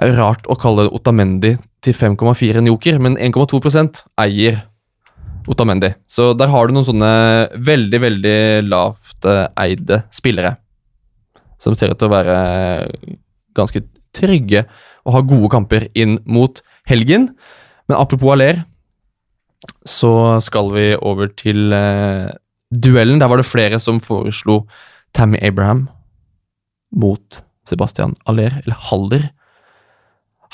[0.02, 1.54] er rart å kalle Otamendi
[1.84, 4.60] til 5,4 en joker, men 1,2% eier
[5.48, 5.94] Otamendi.
[6.08, 7.14] Så der har du noen sånne
[7.64, 10.56] veldig, veldig lavt eh, eide spillere
[11.60, 12.38] som ser ut til å være
[13.56, 13.80] ganske
[14.14, 14.64] trygge
[15.04, 17.30] og ha gode kamper inn mot helgen.
[17.88, 18.62] Men apropos Aller,
[19.88, 22.32] så skal vi over til eh,
[22.72, 23.20] duellen.
[23.20, 24.64] Der var det flere som foreslo
[25.14, 25.86] Tammy Abraham
[26.94, 29.30] mot Sebastian Aller, eller Haller.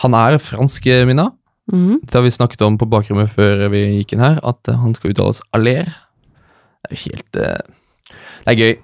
[0.04, 1.30] Han er fransk, eh, Mina.
[1.72, 2.00] Mhm.
[2.02, 4.94] Det har vi snakket om på bakrommet før vi gikk inn her, at eh, han
[4.94, 5.84] skal uttales Aller.
[6.82, 7.60] Det er jo helt eh,
[8.40, 8.78] Det er gøy.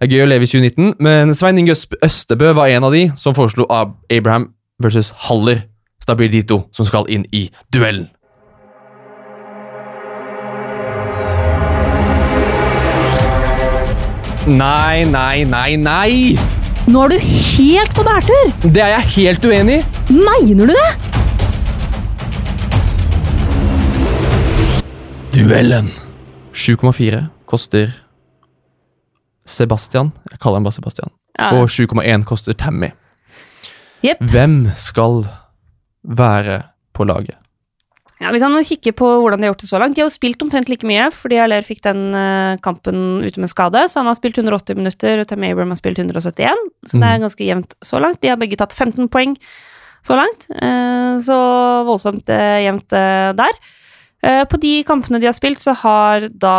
[0.00, 3.04] Det er gøy å leve i 2019, men Svein Inge Østebø var en av de
[3.20, 4.48] som foreslo Ab- Abraham
[4.82, 5.62] versus Haller.
[6.02, 8.08] Så da blir de to som skal inn i duellen.
[14.46, 16.12] Nei, nei, nei, nei!
[16.92, 18.50] Nå er du helt på bærtur!
[18.74, 20.16] Det er jeg helt uenig i!
[20.18, 20.90] Mener du det?
[25.34, 25.88] Duellen.
[26.54, 27.88] 7,4 koster
[29.46, 30.12] Sebastian.
[30.30, 31.10] Jeg kaller ham bare Sebastian.
[31.38, 31.50] Ja.
[31.60, 32.92] Og 7,1 koster Tammy.
[34.04, 34.20] Yep.
[34.30, 35.24] Hvem skal
[36.04, 36.62] være
[36.94, 37.36] på laget?
[38.22, 39.96] Ja, Vi kan kikke på hvordan de har gjort det så langt.
[39.96, 43.50] De har jo spilt omtrent like mye, fordi Aller fikk den eh, kampen ute med
[43.50, 43.82] skade.
[43.90, 46.54] Så han har spilt 180 minutter, og Tammy Abram har spilt 171.
[46.86, 48.20] Så det er ganske jevnt så langt.
[48.22, 49.34] De har begge tatt 15 poeng
[50.04, 50.46] så langt.
[50.54, 51.36] eh, Så
[51.88, 53.58] voldsomt eh, jevnt der.
[54.24, 56.56] Eh, På de kampene de har spilt, så har da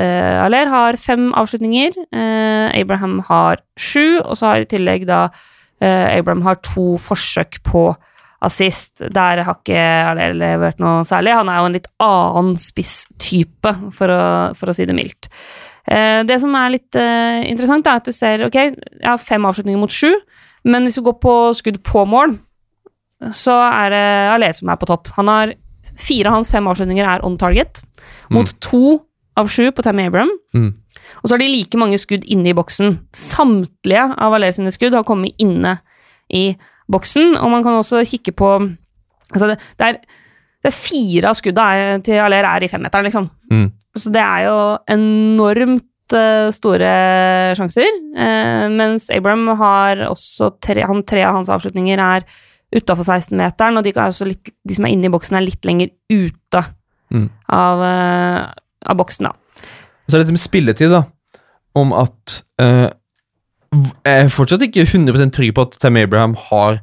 [0.00, 1.94] uh, Aller har fem avslutninger.
[2.10, 7.60] Uh, Abraham har sju, og så har i tillegg da uh, Abraham har to forsøk
[7.66, 7.92] på
[8.42, 9.04] assist.
[9.14, 11.36] Der har ikke Aller levert noe særlig.
[11.38, 14.22] Han er jo en litt annen spisstype, for å,
[14.58, 15.30] for å si det mildt.
[15.88, 16.96] Det som er litt
[17.48, 20.10] interessant, er at du ser ok, jeg har fem avslutninger mot sju,
[20.68, 22.34] men hvis du går på skudd på mål,
[23.32, 25.08] så er det Aller som er på topp.
[25.16, 25.54] Han har
[25.98, 27.82] Fire av hans fem avslutninger er on target,
[28.30, 29.00] mot to
[29.38, 30.30] av sju på Tammy Abram.
[30.54, 30.72] Mm.
[31.22, 32.98] Og så har de like mange skudd inne i boksen.
[33.16, 35.78] Samtlige av Aller sine skudd har kommet inne
[36.34, 36.52] i
[36.90, 38.52] boksen, og man kan også kikke på
[39.28, 39.96] Altså, det, det, er,
[40.64, 43.26] det er fire av skudda er, til Aller er i femmeteren, liksom.
[43.52, 43.66] Mm.
[43.92, 44.54] Så det er jo
[44.94, 46.92] enormt eh, store
[47.58, 47.90] sjanser.
[48.16, 52.24] eh, mens Abram har også tre, han, tre av hans avslutninger er
[52.74, 53.92] utafor 16-meteren, og de,
[54.28, 56.64] litt, de som er inne i boksen, er litt lenger ute
[57.08, 57.30] Mm.
[57.48, 58.52] av, eh,
[58.84, 59.32] av boksen, da.
[60.08, 61.06] Så er det dette med spilletid, da.
[61.74, 62.90] Om at eh,
[64.04, 66.78] Jeg er fortsatt ikke 100% trygg på at Tam Abraham har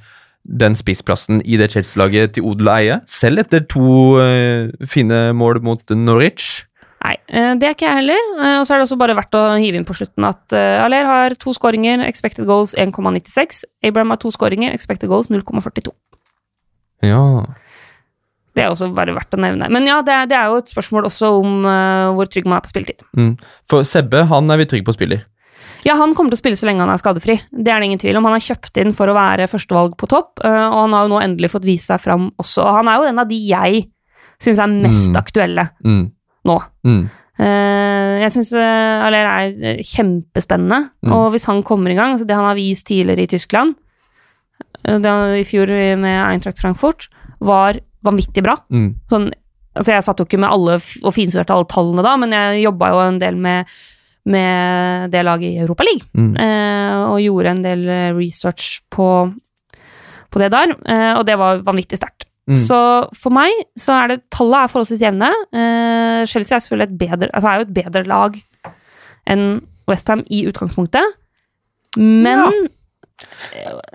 [0.45, 5.61] den spissplassen i det Chelsea-laget til odel og eie, selv etter to eh, fine mål
[5.65, 6.65] mot Norwich.
[7.05, 8.21] Nei, eh, det er ikke jeg heller.
[8.39, 10.79] Eh, Og så er det også bare verdt å hive inn på slutten at eh,
[10.81, 13.61] Aller har to skåringer, expected goals 1,96.
[13.85, 15.93] Abraham har to skåringer, expected goals 0,42.
[17.05, 17.21] Ja.
[18.55, 19.67] Det er også bare verdt å nevne.
[19.69, 22.57] Men ja, det er, det er jo et spørsmål også om uh, hvor trygg man
[22.61, 23.03] er på spilletid.
[23.19, 23.33] Mm.
[23.69, 25.25] For Sebbe han er vi trygge på spiller.
[25.85, 27.35] Ja, han kommer til å spille så lenge han er skadefri.
[27.51, 28.25] Det er det ingen tvil om.
[28.25, 31.11] Han er kjøpt inn for å være førstevalg på topp, uh, og han har jo
[31.13, 32.63] nå endelig fått vist seg fram også.
[32.63, 33.83] Og han er jo en av de jeg
[34.41, 35.19] syns er mest Mm.
[35.19, 36.11] aktuelle Mm.
[36.45, 36.57] Nå.
[36.85, 37.03] Mm.
[37.35, 41.11] Eh, jeg syns Aller er eh, kjempespennende, Mm.
[41.13, 43.75] og hvis han kommer i gang altså Det han har vist tidligere i Tyskland,
[44.85, 45.67] eh, det han, i fjor
[45.99, 47.09] med Eintracht Frankfurt,
[47.43, 48.55] var vanvittig bra.
[48.71, 48.95] Mm.
[49.11, 49.27] Sånn,
[49.75, 52.91] altså jeg satt jo ikke med alle og finstuderte alle tallene da, men jeg jobba
[52.93, 53.65] jo en del med,
[54.25, 56.07] med det laget i Europaligaen.
[56.15, 56.35] Mm.
[56.39, 59.09] Eh, og gjorde en del eh, research på,
[60.31, 62.24] på det der, eh, og det var vanvittig sterkt.
[62.45, 62.55] Mm.
[62.61, 62.77] Så
[63.17, 65.31] for meg så er det tallet er forholdsvis jevne.
[65.49, 68.37] Uh, Chelsea er selvfølgelig et bedre, altså er jo et bedre lag
[69.33, 69.47] enn
[69.89, 71.15] Westham i utgangspunktet,
[71.97, 72.49] men Ja.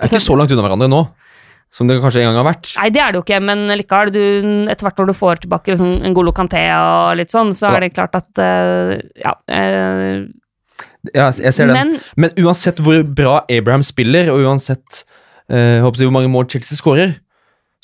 [0.00, 1.00] Er ikke så langt unna hverandre nå,
[1.74, 2.70] som det kanskje en gang har vært.
[2.80, 4.20] Nei, det er det jo ikke, men likevel, du,
[4.72, 7.76] etter hvert når du får tilbake liksom, en Golo Canté og litt sånn, så Ja.
[7.76, 9.34] er det klart at uh, Ja.
[9.46, 10.26] Uh,
[11.14, 11.74] Ja, jeg ser den.
[11.76, 15.04] men Men uansett hvor bra Abraham spiller, og uansett
[15.52, 17.14] uh, jeg, hvor mange mål Chelsea skårer,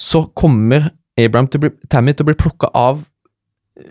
[0.01, 3.05] så kommer Abraham til å bli, Tammy til å bli plukka av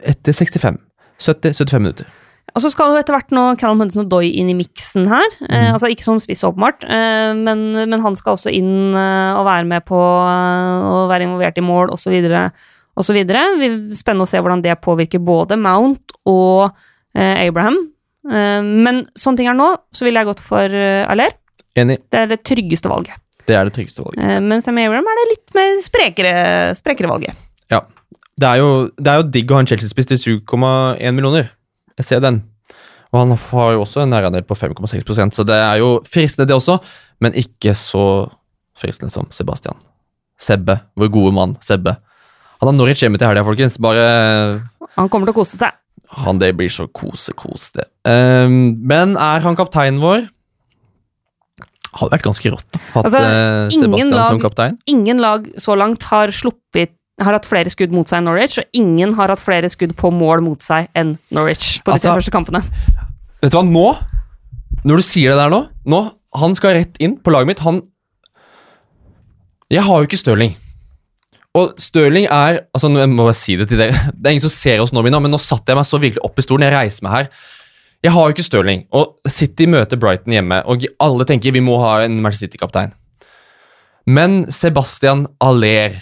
[0.06, 0.78] etter 65.
[1.22, 2.06] 70-75 minutter.
[2.56, 5.26] Og så skal jo etter hvert nå Callum Hudson og Doy inn i miksen her.
[5.50, 5.74] Eh, Mhm.
[5.74, 9.66] altså ikke som spiss, åpenbart, eh, men, men han skal også inn eh, og være
[9.66, 12.14] med på eh, å være involvert i mål osv.
[12.96, 13.18] osv.
[13.26, 16.70] Spennende å se hvordan det påvirker både Mount og
[17.18, 17.80] eh, Abraham.
[18.30, 21.34] Eh, men sånne ting er nå, så ville jeg gått for Aller.
[21.76, 21.98] Enig.
[22.10, 23.20] Det er det tryggeste valget.
[23.46, 24.22] Det er det tryggeste valget.
[24.24, 26.34] Eh, men Sam Abraham er det litt mer sprekere,
[26.80, 27.46] sprekere valget.
[27.72, 27.84] Ja.
[28.36, 28.70] Det er jo,
[29.00, 31.52] det er jo digg å ha en Chelsea-spiss til 7,1 millioner.
[31.96, 32.42] Jeg ser den.
[33.14, 36.58] Og han har jo også en nærandel på 5,6% så det er jo fristende, det
[36.58, 36.82] også,
[37.24, 38.26] men ikke så
[38.76, 39.78] fristende som Sebastian.
[40.42, 41.96] Sebbe, vår gode mann Sebbe.
[42.60, 43.78] Han har Norwich hjemme til helga, folkens.
[43.80, 44.04] Bare
[44.98, 45.76] Han kommer til å kose seg.
[46.16, 47.88] Han, det blir så kose-kos, det.
[48.08, 50.28] Um, men er han kapteinen vår?
[51.96, 52.80] Hadde vært ganske rått da.
[52.94, 54.78] Hatt Altså, eh, Sebastian lag- som kaptein.
[54.92, 56.92] Ingen lag så langt har sluppet
[57.22, 60.10] har hatt flere skudd mot seg enn Norwich, og ingen har hatt flere skudd på
[60.12, 62.60] mål mot seg enn Norwich på de Altså- første kampene.
[63.42, 63.96] Vet du hva, nå
[64.86, 67.60] Når du sier det der nå, nå Han skal rett inn på laget mitt.
[67.60, 67.82] Han
[69.72, 70.56] Jeg har jo ikke Stirling.
[71.56, 73.92] Og Stirling er Altså, jeg må bare si det til dere.
[74.14, 76.38] Det er ingen som ser oss nå, men nå satte jeg meg så virkelig opp
[76.38, 76.68] i stolen.
[76.68, 77.30] Jeg reiser meg her.
[78.06, 81.80] Jeg har jo ikke Stirling, og City møter Brighton hjemme, og alle tenker vi må
[81.82, 82.94] ha en Manchester City-kaptein.
[84.06, 85.96] Men Sebastian Aller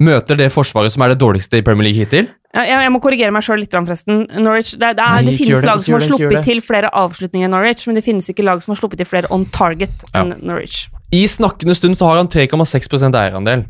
[0.00, 2.30] møter det forsvaret som er det dårligste i Premier League hittil.
[2.56, 4.22] Jeg, jeg må korrigere meg sjøl litt, forresten.
[4.40, 7.50] Norwich, det, det, er, Nei, det finnes det, lag som har sluppet til flere avslutninger
[7.50, 10.22] enn Norwich, men det finnes ikke lag som har sluppet til flere on target Ja.
[10.22, 10.86] enn Norwich.
[11.12, 13.66] I snakkende stund så har han 3,6% eierandel.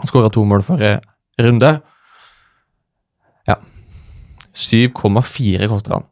[0.00, 0.98] Han skåra to mål forrige
[1.38, 1.76] runde.
[4.54, 4.88] Ja.
[4.88, 6.04] 7,4 koster han.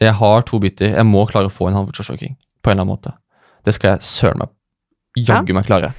[0.00, 0.94] Jeg har to bytter.
[0.96, 3.12] Jeg må klare å få en Hanford Joshua King på en eller annen måte.
[3.64, 4.48] Det skal jeg søren meg
[5.26, 5.92] jaggu meg klare.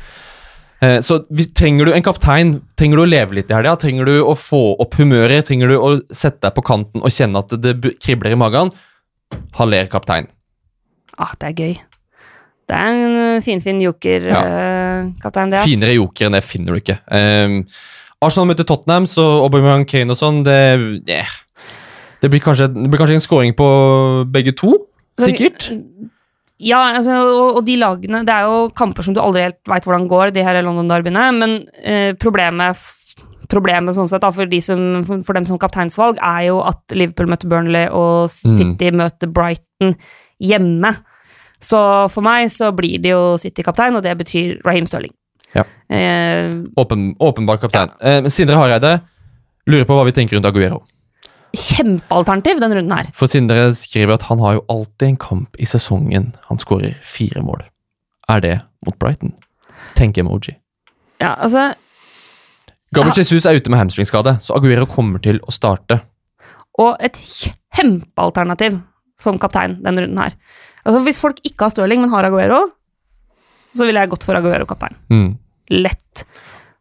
[0.81, 4.05] Eh, Så vi- trenger du en kaptein, trenger du å leve litt i helga, trenger
[4.05, 7.49] du å få opp humøret, trenger du å sette deg på kanten og kjenne at
[7.61, 8.71] det kribler i magen,
[9.55, 10.27] Haller kaptein.
[11.17, 11.79] Ah, det er gøy.
[12.67, 15.63] Det er en finfin joker-kaptein, det.
[15.65, 16.99] Finere joker enn det finner du ikke.
[17.09, 17.65] Um,
[18.23, 20.59] Arsenal møter Tottenham, så Aubameyang, Kane og sånn, det
[21.09, 21.31] yeah.
[22.21, 23.67] det, blir kanskje, det blir kanskje en scoring på
[24.31, 24.77] begge to,
[25.19, 25.71] sikkert.
[26.55, 29.83] Ja, altså, og, og de lagene Det er jo kamper som du aldri helt veit
[29.83, 32.79] hvordan går, de her London-derbyene, men eh, problemet
[33.51, 37.29] Problemet sånn sett da, for, de som, for, dem som kapteinsvalg er jo at Liverpool
[37.29, 39.93] møter Burnley og City møter Brighton
[40.41, 40.89] hjemme.
[41.61, 41.77] Så
[42.09, 45.13] for meg så blir det jo City-kaptein, og det betyr Raheem Sterling.
[45.55, 45.63] Ja.
[45.89, 46.49] Eh,
[46.81, 47.93] Åpen, åpenbar kaptein.
[48.01, 48.97] Eh, men Sindre Hareide
[49.69, 50.81] lurer på hva vi tenker rundt Aguero.
[51.55, 53.07] kjempealternativ den runden her.
[53.15, 57.41] For Sindre skriver at han har jo alltid en kamp i sesongen han skårer fire
[57.45, 57.63] mål.
[58.27, 59.31] Er det mot Brighton?
[59.95, 60.57] Tenk emoji.
[61.21, 61.69] Ja, altså
[62.95, 66.01] Gabriel Jesus er ute med hamstringskade, så Aguero kommer til å starte.
[66.79, 67.15] Og et
[67.75, 68.81] kjempealternativ
[69.19, 70.35] som kaptein denne runden her.
[70.85, 72.65] Altså Hvis folk ikke har Stirling, men har Aguero,
[73.75, 74.95] så ville jeg gått for Aguero-kaptein.
[75.11, 75.37] Mm.
[75.73, 76.25] Lett.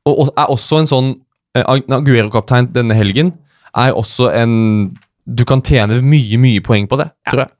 [0.05, 1.11] og, og er også en sånn
[1.57, 3.33] eh, Aguero-kaptein denne helgen
[3.75, 4.55] er også en
[5.25, 7.53] Du kan tjene mye, mye poeng på det, tror jeg.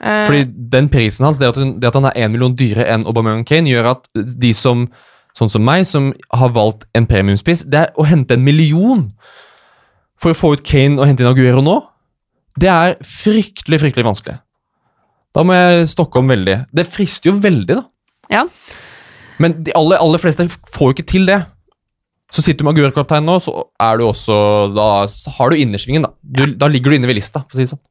[0.00, 2.86] Eh, Fordi den prisen hans, det at, hun, det at han er én million dyrere
[2.94, 4.88] enn Aubameyang Kane, gjør at de som
[5.34, 9.00] Sånn som meg, som har valgt en premiumspiss, det er å hente en million
[10.14, 11.74] for å få ut Kane og hente inn Aguero nå.
[12.54, 14.36] Det er fryktelig, fryktelig vanskelig.
[15.34, 16.54] Da må jeg stokke om veldig.
[16.70, 17.82] Det frister jo veldig, da.
[18.30, 18.44] Ja.
[19.42, 21.40] Men de aller, aller fleste får jo ikke til det.
[22.34, 24.36] Så sitter du med Aguero-kaptein nå, så er du også
[24.74, 24.86] Da
[25.36, 26.14] har du innersvingen, da.
[26.22, 27.82] Du, Da ligger du inne ved lista, for å si det sånn.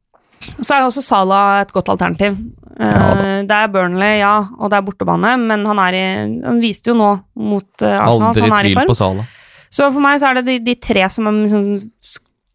[0.60, 2.36] Så er også Sala et godt alternativ.
[2.76, 6.04] Eh, Ja det er Burnley, ja, og det er bortebane, men han, er i,
[6.46, 8.91] han viste jo nå mot Arsenal Arsenal at Aldri han er i form.
[8.91, 9.26] på Sala.
[9.74, 11.66] Så for meg så er det de, de tre som liksom,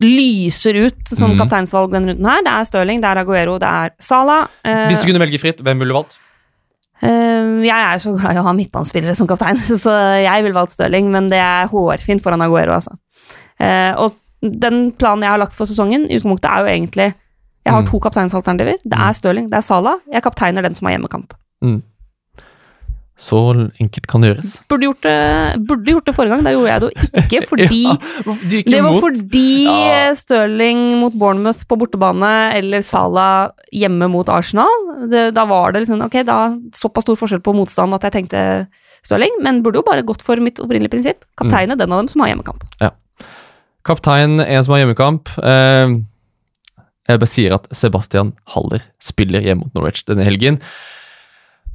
[0.04, 1.40] lyser ut som mm.
[1.40, 2.44] kapteinsvalg denne runden her.
[2.46, 4.46] Det er Stirling, det er Aguero, det er Salah.
[4.62, 6.18] Eh, Hvis du kunne velge fritt, hvem ville du valgt?
[7.02, 9.92] Eh, jeg er så glad i å ha midtbanespillere som kaptein, så
[10.24, 12.96] jeg ville valgt Stirling, men det er hårfint foran Aguero, altså.
[13.60, 17.08] Eh, og den planen jeg har lagt for sesongen, utgangspunktet er jo egentlig
[17.66, 17.88] Jeg har Mm.
[17.90, 18.78] to kapteinsalternativer.
[18.82, 19.98] Det er Stirling, det er Salah.
[20.10, 21.34] Jeg kapteiner den som har hjemmekamp.
[23.18, 23.38] Så
[23.82, 24.50] enkelt kan det gjøres.
[24.70, 25.14] Burde gjort det,
[25.66, 27.94] burde gjort det forrige gang, da gjorde jeg det jo ikke fordi Ja,
[28.70, 29.78] Det var fordi Ja.
[29.94, 34.70] eh, Stirling mot Bournemouth på bortebane eller Salah hjemme mot Arsenal.
[35.10, 36.38] Det, da var det liksom Ok, da
[36.78, 38.44] såpass stor forskjell på motstand at jeg tenkte
[39.02, 41.26] Stirling, men burde jo bare gått for mitt opprinnelige prinsipp.
[41.38, 42.64] Kapteine den av dem som har hjemmekamp.
[42.82, 42.92] Ja.
[43.86, 45.30] Kaptein, en som har hjemmekamp.
[45.42, 45.94] Eh,
[47.08, 50.58] jeg bare sier at Sebastian Haller spiller hjemme mot Norwich denne helgen.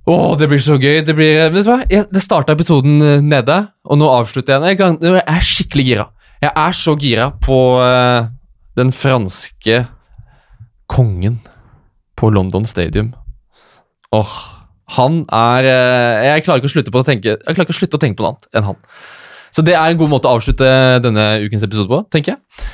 [0.04, 1.00] Åh, det blir så gøy.
[1.08, 1.80] Det blir, vet du hva?
[1.88, 3.56] Det starta episoden eh, nede,
[3.88, 4.98] og nå avslutter jeg den.
[5.00, 6.08] Jeg, er skikkelig gira.
[6.44, 8.28] Jeg er så gira på uh,
[8.76, 9.86] den franske
[10.92, 11.38] kongen
[12.20, 13.14] på London Stadium.
[14.12, 14.34] Åh,
[14.98, 17.98] han er uh, Jeg klarer ikke å på å tenke Jeg klarer ikke å slutte
[17.98, 18.82] å tenke på noe annet enn han.
[19.56, 20.68] Så det er en god måte å avslutte
[21.06, 22.68] denne ukens episode på, tenker jeg.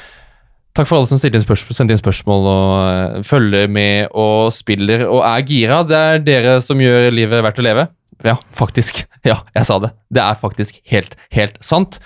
[0.80, 1.44] Takk for alle som inn
[1.76, 5.82] sendte inn spørsmål og eh, følger med og spiller og er gira.
[5.84, 7.90] Det er dere som gjør livet verdt å leve.
[8.24, 9.04] Ja, faktisk.
[9.28, 9.90] Ja, jeg sa det.
[10.16, 11.98] Det er faktisk helt, helt sant.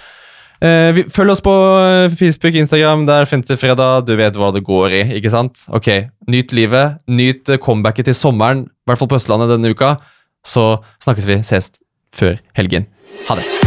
[0.65, 3.05] Eh, følg oss på eh, Facebook, Instagram.
[3.05, 4.07] Der finnes det fredag.
[4.07, 5.61] Du vet hva det går i, ikke sant?
[5.69, 5.91] Ok,
[6.25, 6.97] Nyt livet.
[7.05, 9.99] Nyt comebacket til sommeren, i hvert fall på Østlandet denne uka.
[10.41, 10.71] Så
[11.05, 11.43] snakkes vi.
[11.45, 11.69] Ses
[12.17, 12.89] før helgen.
[13.29, 13.62] Ha det.